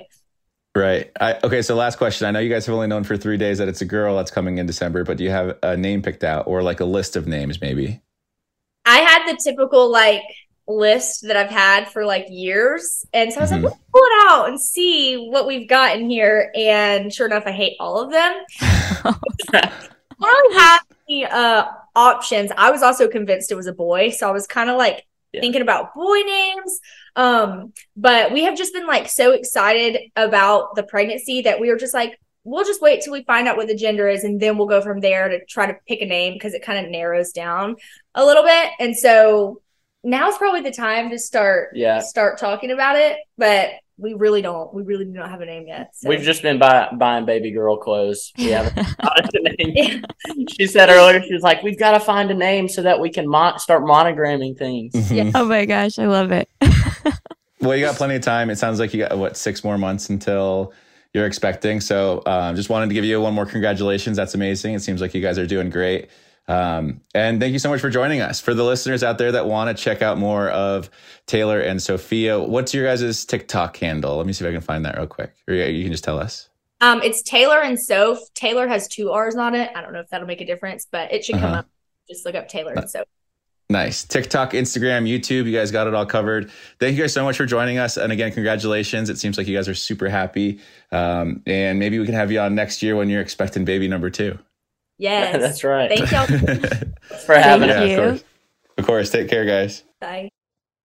Right. 0.75 1.11
I, 1.21 1.39
okay. 1.45 1.61
So, 1.61 1.75
last 1.75 1.97
question. 1.99 2.27
I 2.27 2.31
know 2.31 2.39
you 2.39 2.49
guys 2.49 2.65
have 2.65 2.75
only 2.75 2.87
known 2.87 3.05
for 3.05 3.17
three 3.19 3.37
days 3.37 3.59
that 3.59 3.69
it's 3.69 3.83
a 3.83 3.85
girl 3.85 4.17
that's 4.17 4.31
coming 4.31 4.57
in 4.57 4.65
December, 4.65 5.05
but 5.05 5.19
do 5.19 5.25
you 5.25 5.31
have 5.31 5.59
a 5.63 5.77
name 5.77 6.01
picked 6.01 6.25
out 6.25 6.47
or 6.47 6.63
like 6.63 6.81
a 6.81 6.87
list 6.87 7.15
of 7.15 7.27
names, 7.27 7.61
maybe? 7.61 8.01
I 8.87 9.01
had 9.01 9.27
the 9.31 9.39
typical 9.45 9.91
like 9.93 10.23
list 10.69 11.23
that 11.27 11.37
I've 11.37 11.51
had 11.51 11.89
for 11.91 12.05
like 12.05 12.27
years. 12.29 13.05
And 13.13 13.33
so 13.33 13.41
I 13.41 13.43
was 13.43 13.51
Mm-hmm. 13.51 13.65
like, 13.65 13.65
let's 13.65 13.77
pull 13.93 14.03
it 14.05 14.27
out 14.31 14.49
and 14.49 14.61
see 14.61 15.17
what 15.31 15.47
we've 15.47 15.69
got 15.69 15.97
in 15.97 16.09
here. 16.09 16.51
And 16.55 17.13
sure 17.13 17.27
enough, 17.27 17.45
I 17.47 17.53
hate 17.53 17.77
all 17.81 18.01
of 18.01 18.11
them. 18.11 18.35
I 18.61 19.71
don't 20.21 20.55
have 20.61 20.83
any 21.09 21.25
uh, 21.27 21.67
options. 21.97 22.53
I 22.57 22.71
was 22.71 22.83
also 22.83 23.09
convinced 23.09 23.51
it 23.51 23.57
was 23.57 23.67
a 23.67 23.73
boy. 23.73 24.11
So 24.11 24.29
I 24.29 24.33
was 24.33 24.47
kind 24.47 24.71
of 24.71 24.77
like 24.77 25.05
thinking 25.41 25.63
about 25.63 25.95
boy 25.95 26.21
names. 26.21 26.81
Um, 27.17 27.73
but 27.97 28.33
we 28.33 28.45
have 28.45 28.57
just 28.57 28.73
been 28.73 28.87
like 28.87 29.09
so 29.09 29.33
excited 29.33 29.99
about 30.17 30.75
the 30.77 30.83
pregnancy 30.85 31.43
that 31.43 31.61
we 31.61 31.69
were 31.71 31.77
just 31.77 31.95
like, 31.95 32.19
we'll 32.45 32.65
just 32.65 32.83
wait 32.83 33.03
till 33.03 33.13
we 33.13 33.23
find 33.25 33.47
out 33.49 33.57
what 33.57 33.69
the 33.69 33.75
gender 33.75 34.09
is 34.09 34.25
and 34.25 34.41
then 34.41 34.57
we'll 34.59 34.67
go 34.67 34.81
from 34.81 35.01
there 35.01 35.29
to 35.29 35.45
try 35.45 35.67
to 35.67 35.77
pick 35.87 36.01
a 36.03 36.07
name 36.07 36.33
because 36.35 36.55
it 36.55 36.63
kind 36.65 36.85
of 36.85 36.91
narrows 36.91 37.33
down 37.33 37.77
a 38.15 38.25
little 38.25 38.43
bit. 38.43 38.71
And 38.81 38.97
so 38.97 39.61
now's 40.05 40.37
probably 40.39 40.61
the 40.63 40.73
time 40.73 41.11
to 41.11 41.19
start 41.19 41.71
Yeah. 41.75 42.01
start 42.01 42.39
talking 42.39 42.71
about 42.71 42.97
it. 42.97 43.19
But 43.39 43.71
we 43.99 44.15
really 44.15 44.43
don't 44.43 44.73
we 44.75 44.83
really 44.83 45.05
do 45.05 45.13
not 45.13 45.31
have 45.31 45.43
a 45.43 45.47
name 45.47 45.67
yet. 45.69 45.91
So. 45.95 46.09
We've 46.09 46.23
just 46.23 46.43
been 46.43 46.59
buy, 46.59 46.89
buying 46.99 47.25
baby 47.25 47.51
girl 47.53 47.77
clothes. 47.77 48.33
We 48.39 48.47
haven't 48.47 48.75
found 49.03 49.31
a 49.35 49.65
name. 49.65 50.05
She 50.59 50.67
said 50.67 50.89
earlier, 50.89 51.23
she 51.23 51.33
was 51.33 51.43
like, 51.43 51.63
"We've 51.63 51.79
got 51.79 51.93
to 51.93 52.01
find 52.01 52.31
a 52.31 52.35
name 52.35 52.69
so 52.69 52.83
that 52.83 52.99
we 53.01 53.11
can 53.11 53.29
mon- 53.29 53.59
start 53.59 53.85
monogramming 53.85 54.57
things." 54.59 55.13
Yeah. 55.13 55.31
Oh 55.35 55.45
my 55.45 55.67
gosh, 55.67 55.99
I 55.99 56.07
love 56.07 56.33
it. 56.33 56.49
Well, 57.61 57.77
you 57.77 57.85
got 57.87 57.95
plenty 57.95 58.17
of 58.17 58.23
time. 58.23 58.51
It 58.51 58.57
sounds 58.57 58.81
like 58.81 58.93
you 58.93 59.07
got 59.07 59.17
what 59.17 59.37
six 59.37 59.63
more 59.63 59.79
months 59.79 60.11
until 60.11 60.73
you're 61.15 61.27
expecting. 61.27 61.81
So, 61.81 62.21
um, 62.27 62.57
just 62.57 62.69
wanted 62.69 62.89
to 62.89 62.95
give 62.95 63.05
you 63.05 63.21
one 63.21 63.35
more 63.35 63.47
congratulations. 63.47 64.17
That's 64.17 64.35
amazing. 64.35 64.75
It 64.75 64.81
seems 64.81 65.01
like 65.01 65.15
you 65.15 65.23
guys 65.23 65.39
are 65.39 65.47
doing 65.47 65.71
great. 65.71 66.09
Um, 66.53 67.01
and 67.15 67.41
thank 67.41 67.53
you 67.53 67.59
so 67.59 67.71
much 67.71 67.81
for 67.81 67.89
joining 67.89 68.21
us. 68.21 68.41
For 68.41 68.53
the 68.53 68.65
listeners 68.65 69.03
out 69.03 69.17
there 69.17 69.33
that 69.33 69.47
want 69.47 69.75
to 69.77 69.83
check 69.83 70.03
out 70.03 70.19
more 70.19 70.51
of 70.51 70.91
Taylor 71.27 71.61
and 71.61 71.81
Sophia, 71.83 72.39
what's 72.41 72.75
your 72.75 72.85
guys' 72.85 73.25
TikTok 73.25 73.77
handle? 73.79 74.17
Let 74.17 74.27
me 74.27 74.33
see 74.33 74.45
if 74.45 74.49
I 74.51 74.53
can 74.53 74.61
find 74.61 74.85
that 74.85 74.97
real 74.97 75.07
quick. 75.07 75.35
Or 75.49 75.55
you 75.55 75.83
can 75.83 75.93
just 75.93 76.05
tell 76.05 76.19
us. 76.19 76.49
Um, 76.81 77.01
it's 77.03 77.23
Taylor 77.23 77.61
and 77.63 77.79
Soph. 77.81 78.19
Taylor 78.35 78.67
has 78.69 78.89
two 78.89 79.13
R's 79.13 79.37
on 79.37 79.55
it. 79.55 79.71
I 79.75 79.81
don't 79.81 79.93
know 79.93 80.01
if 80.01 80.09
that'll 80.11 80.27
make 80.27 80.41
a 80.41 80.45
difference, 80.47 80.87
but 80.91 81.13
it 81.13 81.25
should 81.25 81.37
come 81.37 81.45
Uh-huh. 81.45 81.59
up. 81.61 81.67
Just 82.11 82.27
look 82.27 82.35
up 82.35 82.49
Taylor 82.49 82.73
and 82.75 82.91
Soph. 82.91 83.07
Nice. 83.71 84.05
TikTok, 84.05 84.53
Instagram, 84.53 85.09
YouTube, 85.09 85.47
you 85.47 85.53
guys 85.53 85.71
got 85.71 85.87
it 85.87 85.95
all 85.95 86.05
covered. 86.05 86.51
Thank 86.79 86.97
you 86.97 87.05
guys 87.05 87.15
so 87.15 87.25
much 87.25 87.37
for 87.39 87.47
joining 87.47 87.79
us. 87.79 87.97
And 87.97 88.13
again, 88.13 88.31
congratulations. 88.33 89.09
It 89.09 89.19
seems 89.19 89.39
like 89.39 89.47
you 89.47 89.57
guys 89.57 89.69
are 89.69 89.75
super 89.75 90.09
happy. 90.11 90.61
Um, 90.91 91.43
and 91.47 91.79
maybe 91.79 91.99
we 91.99 92.05
can 92.05 92.15
have 92.15 92.31
you 92.31 92.41
on 92.41 92.55
next 92.55 92.83
year 92.83 92.97
when 92.97 93.09
you're 93.09 93.23
expecting 93.23 93.65
baby 93.65 93.89
number 93.89 94.11
two. 94.11 94.39
Yes. 95.11 95.41
That's 95.41 95.65
right. 95.65 95.91
Thank 95.91 96.13
y'all. 96.13 96.27
for 97.27 97.35
having 97.35 97.69
Yeah, 97.69 97.83
us. 97.83 97.91
Of 97.91 97.97
course. 97.97 98.25
Of 98.79 98.87
course. 98.87 99.11
Take 99.11 99.29
care, 99.29 99.45
guys. 99.45 99.83
Bye. 100.01 100.29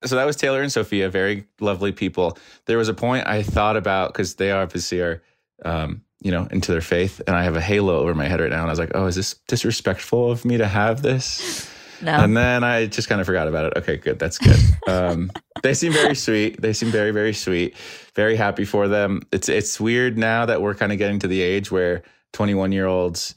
So 0.06 0.15
that 0.15 0.25
was 0.25 0.36
Taylor 0.36 0.62
and 0.63 0.71
Sophia, 0.71 1.10
very 1.10 1.45
lovely 1.60 1.91
people. 1.91 2.38
There 2.65 2.77
was 2.80 2.89
a 2.89 2.93
point 2.95 3.27
I 3.27 3.43
thought 3.43 3.77
about 3.77 4.13
because 4.13 4.36
they 4.36 4.51
obviously 4.51 5.01
are, 5.01 5.21
um, 5.65 6.01
you 6.21 6.32
know, 6.32 6.47
into 6.49 6.71
their 6.71 6.82
faith, 6.82 7.21
and 7.27 7.36
I 7.36 7.43
have 7.43 7.56
a 7.56 7.62
halo 7.62 7.99
over 7.99 8.15
my 8.15 8.27
head 8.27 8.39
right 8.39 8.49
now, 8.49 8.62
and 8.62 8.67
I 8.67 8.71
was 8.71 8.80
like, 8.80 8.91
"Oh, 8.95 9.06
is 9.06 9.15
this 9.15 9.36
disrespectful 9.47 10.32
of 10.32 10.45
me 10.45 10.58
to 10.58 10.67
have 10.67 11.01
this?" 11.03 11.69
No. 12.01 12.12
And 12.12 12.38
then 12.38 12.63
I 12.63 12.86
just 12.86 13.10
kind 13.10 13.21
of 13.21 13.25
forgot 13.27 13.47
about 13.47 13.65
it. 13.65 13.73
Okay, 13.77 13.97
good. 13.97 14.17
That's 14.19 14.38
good. 14.38 14.58
Um, 14.88 15.32
they 15.63 15.73
seem 15.73 15.91
very 15.91 16.15
sweet. 16.15 16.62
They 16.62 16.71
seem 16.71 16.91
very, 16.91 17.12
very 17.12 17.34
sweet. 17.34 17.75
Very 18.15 18.38
happy 18.38 18.63
for 18.63 18.88
them. 18.88 19.21
It's 19.34 19.49
it's 19.49 19.82
weird 19.82 20.17
now 20.17 20.45
that 20.45 20.62
we're 20.62 20.75
kind 20.75 20.93
of 20.93 20.97
getting 20.97 21.19
to 21.19 21.27
the 21.27 21.41
age 21.41 21.71
where 21.71 22.03
21 22.32 22.71
year 22.71 22.86
olds 22.86 23.34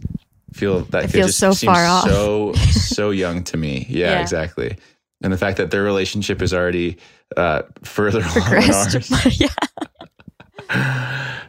feel 0.53 0.81
that 0.87 1.05
It 1.05 1.09
feels 1.09 1.37
so 1.37 1.53
far 1.55 1.85
off. 1.85 2.05
so 2.09 2.53
so 2.55 3.11
young 3.25 3.43
to 3.45 3.57
me. 3.57 3.87
Yeah, 3.89 4.13
Yeah. 4.13 4.21
exactly. 4.21 4.77
And 5.23 5.33
the 5.33 5.37
fact 5.39 5.59
that 5.59 5.71
their 5.71 5.83
relationship 5.83 6.41
is 6.43 6.55
already 6.55 6.97
uh, 7.37 7.63
further 7.85 8.21
along 8.37 8.51
than 8.51 8.73
ours. 8.73 9.41
yeah. 9.41 9.49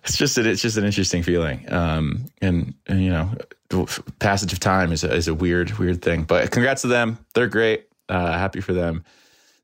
It's 0.04 0.18
just 0.18 0.38
an, 0.38 0.48
it's 0.48 0.62
just 0.62 0.78
an 0.78 0.84
interesting 0.84 1.24
feeling. 1.24 1.72
Um, 1.72 2.26
and, 2.42 2.74
and 2.88 3.02
you 3.04 3.12
know, 3.12 3.32
passage 4.20 4.52
of 4.52 4.60
time 4.60 4.92
is 4.92 5.04
a, 5.04 5.14
is 5.14 5.28
a 5.28 5.34
weird 5.34 5.78
weird 5.78 6.02
thing. 6.02 6.24
But 6.24 6.52
congrats 6.52 6.82
to 6.82 6.88
them. 6.88 7.20
They're 7.36 7.48
great. 7.48 7.86
Uh, 8.10 8.32
happy 8.34 8.62
for 8.62 8.74
them. 8.74 9.04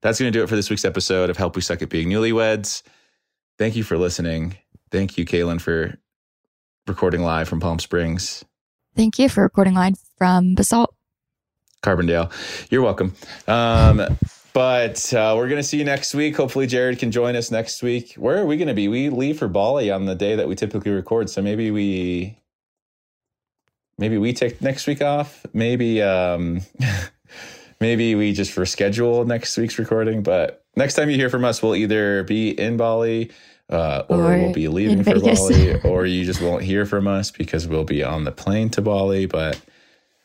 That's 0.02 0.20
going 0.20 0.32
to 0.32 0.38
do 0.40 0.44
it 0.44 0.48
for 0.48 0.56
this 0.56 0.70
week's 0.70 0.86
episode 0.86 1.30
of 1.30 1.38
Help 1.38 1.56
We 1.56 1.62
Suck 1.62 1.82
at 1.82 1.90
Being 1.90 2.08
Newlyweds. 2.10 2.84
Thank 3.58 3.76
you 3.76 3.84
for 3.84 3.98
listening. 3.98 4.56
Thank 4.92 5.18
you, 5.18 5.26
Caelynn, 5.26 5.60
for 5.60 5.96
recording 6.86 7.24
live 7.24 7.50
from 7.50 7.60
Palm 7.60 7.80
Springs, 7.80 8.46
Thank 8.98 9.20
you 9.20 9.30
for 9.30 9.44
recording 9.44 9.76
live 9.76 9.94
from 10.18 10.56
Basalt. 10.56 10.96
Carbondale. 11.84 12.32
You're 12.72 12.82
welcome. 12.82 13.14
Um, 13.48 14.02
but 14.54 15.14
uh, 15.14 15.36
we're 15.38 15.48
going 15.48 15.62
to 15.62 15.64
see 15.64 15.78
you 15.78 15.86
next 15.86 16.16
week. 16.16 16.36
Hopefully, 16.36 16.66
Jared 16.66 16.98
can 16.98 17.12
join 17.12 17.36
us 17.36 17.52
next 17.52 17.84
week. 17.84 18.16
Where 18.16 18.40
are 18.40 18.46
we 18.48 18.58
going 18.58 18.70
to 18.70 18.74
be? 18.74 18.88
We 18.88 19.10
leave 19.10 19.38
for 19.38 19.48
Bali 19.48 19.92
on 19.92 20.06
the 20.06 20.16
day 20.16 20.36
that 20.36 20.48
we 20.48 20.56
typically 20.56 20.90
record. 20.90 21.30
So 21.30 21.44
maybe 21.44 21.70
we 21.70 22.40
maybe 24.00 24.18
we 24.18 24.34
take 24.34 24.64
next 24.64 24.88
week 24.88 25.04
off. 25.04 25.46
Maybe 25.54 26.02
um, 26.02 26.62
maybe 27.80 28.16
we 28.16 28.34
just 28.34 28.56
reschedule 28.56 29.28
next 29.28 29.56
week's 29.58 29.78
recording. 29.78 30.24
But 30.24 30.66
next 30.76 30.96
time 30.96 31.12
you 31.12 31.18
hear 31.18 31.30
from 31.30 31.46
us, 31.46 31.62
we'll 31.62 31.76
either 31.76 32.24
be 32.24 32.50
in 32.50 32.78
Bali. 32.78 33.30
Uh, 33.70 34.04
or, 34.08 34.34
Or 34.34 34.38
we'll 34.38 34.54
be 34.54 34.68
leaving 34.70 35.04
for 35.04 35.16
Vegas. 35.16 35.40
Bali, 35.40 35.82
or 35.82 36.06
you 36.06 36.24
just 36.24 36.42
won't 36.42 36.64
hear 36.64 36.86
from 36.86 37.08
us 37.08 37.32
because 37.32 37.68
we'll 37.68 37.84
be 37.84 38.02
on 38.04 38.24
the 38.24 38.32
plane 38.32 38.70
to 38.72 38.82
Bali. 38.82 39.26
But 39.26 39.60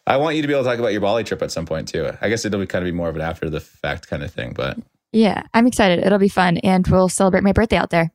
I 0.07 0.16
want 0.18 0.37
you 0.37 0.42
to 0.42 0.48
be 0.48 0.55
able 0.55 0.62
to 0.62 0.70
talk 0.70 0.78
about 0.78 0.92
your 0.92 1.00
Bali 1.00 1.24
trip 1.24 1.42
at 1.42 1.50
some 1.50 1.66
point 1.66 1.88
too. 1.88 2.11
I 2.20 2.28
guess 2.28 2.44
it'll 2.44 2.61
be 2.61 2.66
kind 2.66 2.85
of 2.85 2.87
be 2.87 2.96
more 2.96 3.09
of 3.09 3.16
an 3.16 3.22
after 3.22 3.50
the 3.50 3.59
fact 3.61 4.07
kind 4.09 4.22
of 4.22 4.31
thing, 4.33 4.52
but 4.52 4.78
Yeah, 5.12 5.42
I'm 5.55 5.66
excited. 5.66 6.05
It'll 6.07 6.18
be 6.18 6.28
fun, 6.28 6.59
and 6.59 6.87
we'll 6.87 7.09
celebrate 7.09 7.42
my 7.42 7.52
birthday 7.52 7.76
out 7.76 7.90
there. 7.90 8.12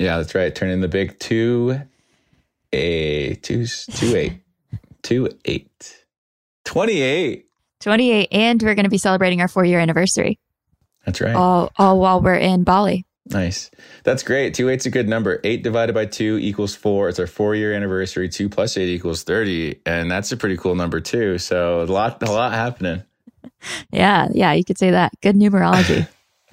yeah, 0.00 0.16
that's 0.18 0.34
right. 0.34 0.52
Turn 0.54 0.70
in 0.70 0.80
the 0.80 0.88
big 0.88 1.18
two, 1.20 1.80
a 2.72 3.34
two, 3.36 3.66
two 3.66 4.16
eight, 4.16 4.40
two 5.02 5.28
eight, 5.44 5.96
28. 6.64 7.44
28, 7.80 8.28
and 8.32 8.62
we're 8.62 8.74
going 8.74 8.84
to 8.84 8.90
be 8.90 8.98
celebrating 8.98 9.40
our 9.40 9.48
four 9.48 9.64
year 9.64 9.78
anniversary. 9.78 10.38
That's 11.04 11.20
right. 11.20 11.34
All 11.36 11.70
all 11.76 12.00
while 12.00 12.20
we're 12.20 12.34
in 12.34 12.64
Bali. 12.64 13.06
Nice. 13.30 13.70
That's 14.04 14.22
great. 14.22 14.54
Two 14.54 14.68
eight's 14.68 14.86
a 14.86 14.90
good 14.90 15.08
number. 15.08 15.40
Eight 15.42 15.62
divided 15.62 15.94
by 15.94 16.06
two 16.06 16.38
equals 16.38 16.74
four. 16.76 17.08
It's 17.08 17.18
our 17.18 17.26
four 17.26 17.54
year 17.54 17.74
anniversary. 17.74 18.28
Two 18.28 18.48
plus 18.48 18.76
eight 18.76 18.88
equals 18.88 19.24
30. 19.24 19.80
And 19.84 20.10
that's 20.10 20.30
a 20.30 20.36
pretty 20.36 20.56
cool 20.56 20.74
number 20.76 21.00
too. 21.00 21.38
So 21.38 21.82
a 21.82 21.84
lot, 21.84 22.22
a 22.22 22.30
lot 22.30 22.52
happening. 22.52 23.02
Yeah, 23.90 24.28
yeah, 24.32 24.52
you 24.52 24.64
could 24.64 24.76
say 24.76 24.90
that. 24.90 25.12
Good 25.22 25.36
numerology. 25.36 26.06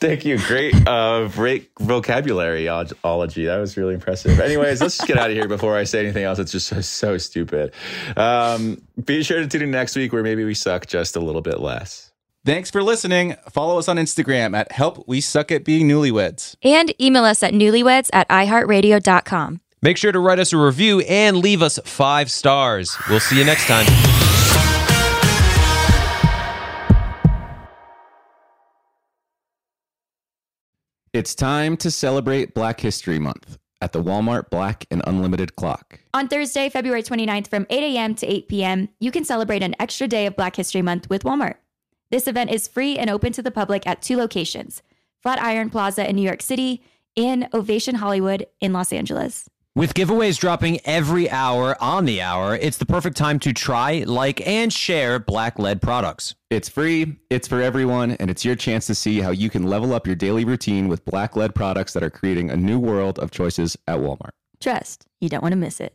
Thank 0.00 0.24
you. 0.24 0.38
Great, 0.38 0.74
uh, 0.88 1.28
great 1.28 1.70
vocabulary 1.78 2.68
ology. 2.68 3.44
That 3.44 3.58
was 3.58 3.76
really 3.76 3.94
impressive. 3.94 4.40
Anyways, 4.40 4.80
let's 4.80 4.96
just 4.96 5.08
get 5.08 5.18
out 5.18 5.30
of 5.30 5.36
here 5.36 5.48
before 5.48 5.76
I 5.76 5.84
say 5.84 6.00
anything 6.00 6.24
else. 6.24 6.38
It's 6.38 6.52
just 6.52 6.68
so, 6.68 6.80
so 6.80 7.18
stupid. 7.18 7.72
Um, 8.16 8.82
be 9.04 9.22
sure 9.22 9.40
to 9.40 9.46
tune 9.46 9.62
in 9.62 9.70
next 9.72 9.94
week 9.96 10.12
where 10.12 10.22
maybe 10.22 10.44
we 10.44 10.54
suck 10.54 10.86
just 10.86 11.16
a 11.16 11.20
little 11.20 11.42
bit 11.42 11.60
less. 11.60 12.11
Thanks 12.44 12.70
for 12.72 12.82
listening. 12.82 13.36
Follow 13.50 13.78
us 13.78 13.86
on 13.88 13.96
Instagram 13.98 14.56
at 14.56 14.72
Help 14.72 15.06
We 15.06 15.20
Suck 15.20 15.52
at 15.52 15.64
Being 15.64 15.88
Newlyweds. 15.88 16.56
and 16.62 16.92
email 17.00 17.24
us 17.24 17.42
at 17.42 17.52
newlyweds 17.54 18.10
at 18.12 18.28
iheartradio.com. 18.28 19.60
Make 19.80 19.96
sure 19.96 20.12
to 20.12 20.18
write 20.18 20.38
us 20.40 20.52
a 20.52 20.56
review 20.58 21.00
and 21.00 21.36
leave 21.36 21.62
us 21.62 21.78
five 21.84 22.30
stars. 22.30 22.96
We'll 23.08 23.20
see 23.20 23.38
you 23.38 23.44
next 23.44 23.66
time. 23.66 23.86
It's 31.12 31.34
time 31.34 31.76
to 31.78 31.90
celebrate 31.90 32.54
Black 32.54 32.80
History 32.80 33.18
Month 33.18 33.58
at 33.82 33.92
the 33.92 34.02
Walmart 34.02 34.48
Black 34.50 34.86
and 34.90 35.02
Unlimited 35.06 35.56
Clock. 35.56 36.00
On 36.14 36.26
Thursday, 36.28 36.68
February 36.68 37.02
29th 37.02 37.48
from 37.48 37.66
8 37.68 37.96
a.m. 37.96 38.14
to 38.14 38.26
8 38.26 38.48
p.m., 38.48 38.88
you 38.98 39.10
can 39.10 39.24
celebrate 39.24 39.62
an 39.62 39.74
extra 39.78 40.08
day 40.08 40.26
of 40.26 40.36
Black 40.36 40.56
History 40.56 40.82
Month 40.82 41.10
with 41.10 41.24
Walmart. 41.24 41.56
This 42.12 42.28
event 42.28 42.50
is 42.50 42.68
free 42.68 42.98
and 42.98 43.08
open 43.08 43.32
to 43.32 43.42
the 43.42 43.50
public 43.50 43.86
at 43.86 44.02
two 44.02 44.18
locations 44.18 44.82
Flatiron 45.22 45.70
Plaza 45.70 46.06
in 46.06 46.14
New 46.14 46.22
York 46.22 46.42
City 46.42 46.82
and 47.16 47.48
Ovation 47.54 47.94
Hollywood 47.94 48.46
in 48.60 48.74
Los 48.74 48.92
Angeles. 48.92 49.48
With 49.74 49.94
giveaways 49.94 50.38
dropping 50.38 50.80
every 50.84 51.30
hour 51.30 51.74
on 51.82 52.04
the 52.04 52.20
hour, 52.20 52.54
it's 52.54 52.76
the 52.76 52.84
perfect 52.84 53.16
time 53.16 53.38
to 53.38 53.54
try, 53.54 54.04
like, 54.06 54.46
and 54.46 54.70
share 54.70 55.18
black 55.18 55.58
led 55.58 55.80
products. 55.80 56.34
It's 56.50 56.68
free, 56.68 57.16
it's 57.30 57.48
for 57.48 57.62
everyone, 57.62 58.10
and 58.12 58.30
it's 58.30 58.44
your 58.44 58.56
chance 58.56 58.86
to 58.88 58.94
see 58.94 59.20
how 59.20 59.30
you 59.30 59.48
can 59.48 59.62
level 59.62 59.94
up 59.94 60.06
your 60.06 60.16
daily 60.16 60.44
routine 60.44 60.88
with 60.88 61.06
black 61.06 61.34
led 61.34 61.54
products 61.54 61.94
that 61.94 62.02
are 62.02 62.10
creating 62.10 62.50
a 62.50 62.56
new 62.58 62.78
world 62.78 63.18
of 63.20 63.30
choices 63.30 63.74
at 63.88 64.00
Walmart. 64.00 64.32
Trust, 64.60 65.06
you 65.22 65.30
don't 65.30 65.42
want 65.42 65.52
to 65.52 65.56
miss 65.56 65.80
it. 65.80 65.94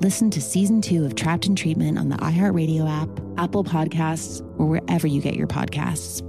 Listen 0.00 0.30
to 0.30 0.40
season 0.40 0.80
two 0.80 1.04
of 1.04 1.14
Trapped 1.14 1.44
in 1.44 1.54
Treatment 1.54 1.98
on 1.98 2.08
the 2.08 2.16
iHeartRadio 2.16 2.88
app, 2.88 3.10
Apple 3.36 3.62
Podcasts, 3.62 4.40
or 4.58 4.64
wherever 4.64 5.06
you 5.06 5.20
get 5.20 5.34
your 5.34 5.46
podcasts. 5.46 6.26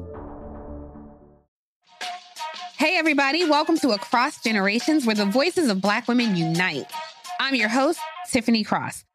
Hey, 2.77 2.97
everybody, 2.97 3.49
welcome 3.49 3.77
to 3.77 3.91
Across 3.91 4.43
Generations, 4.43 5.05
where 5.05 5.15
the 5.15 5.23
voices 5.23 5.69
of 5.69 5.79
Black 5.79 6.09
women 6.09 6.35
unite. 6.35 6.91
I'm 7.39 7.55
your 7.55 7.69
host, 7.69 7.99
Tiffany 8.29 8.65
Cross. 8.65 9.05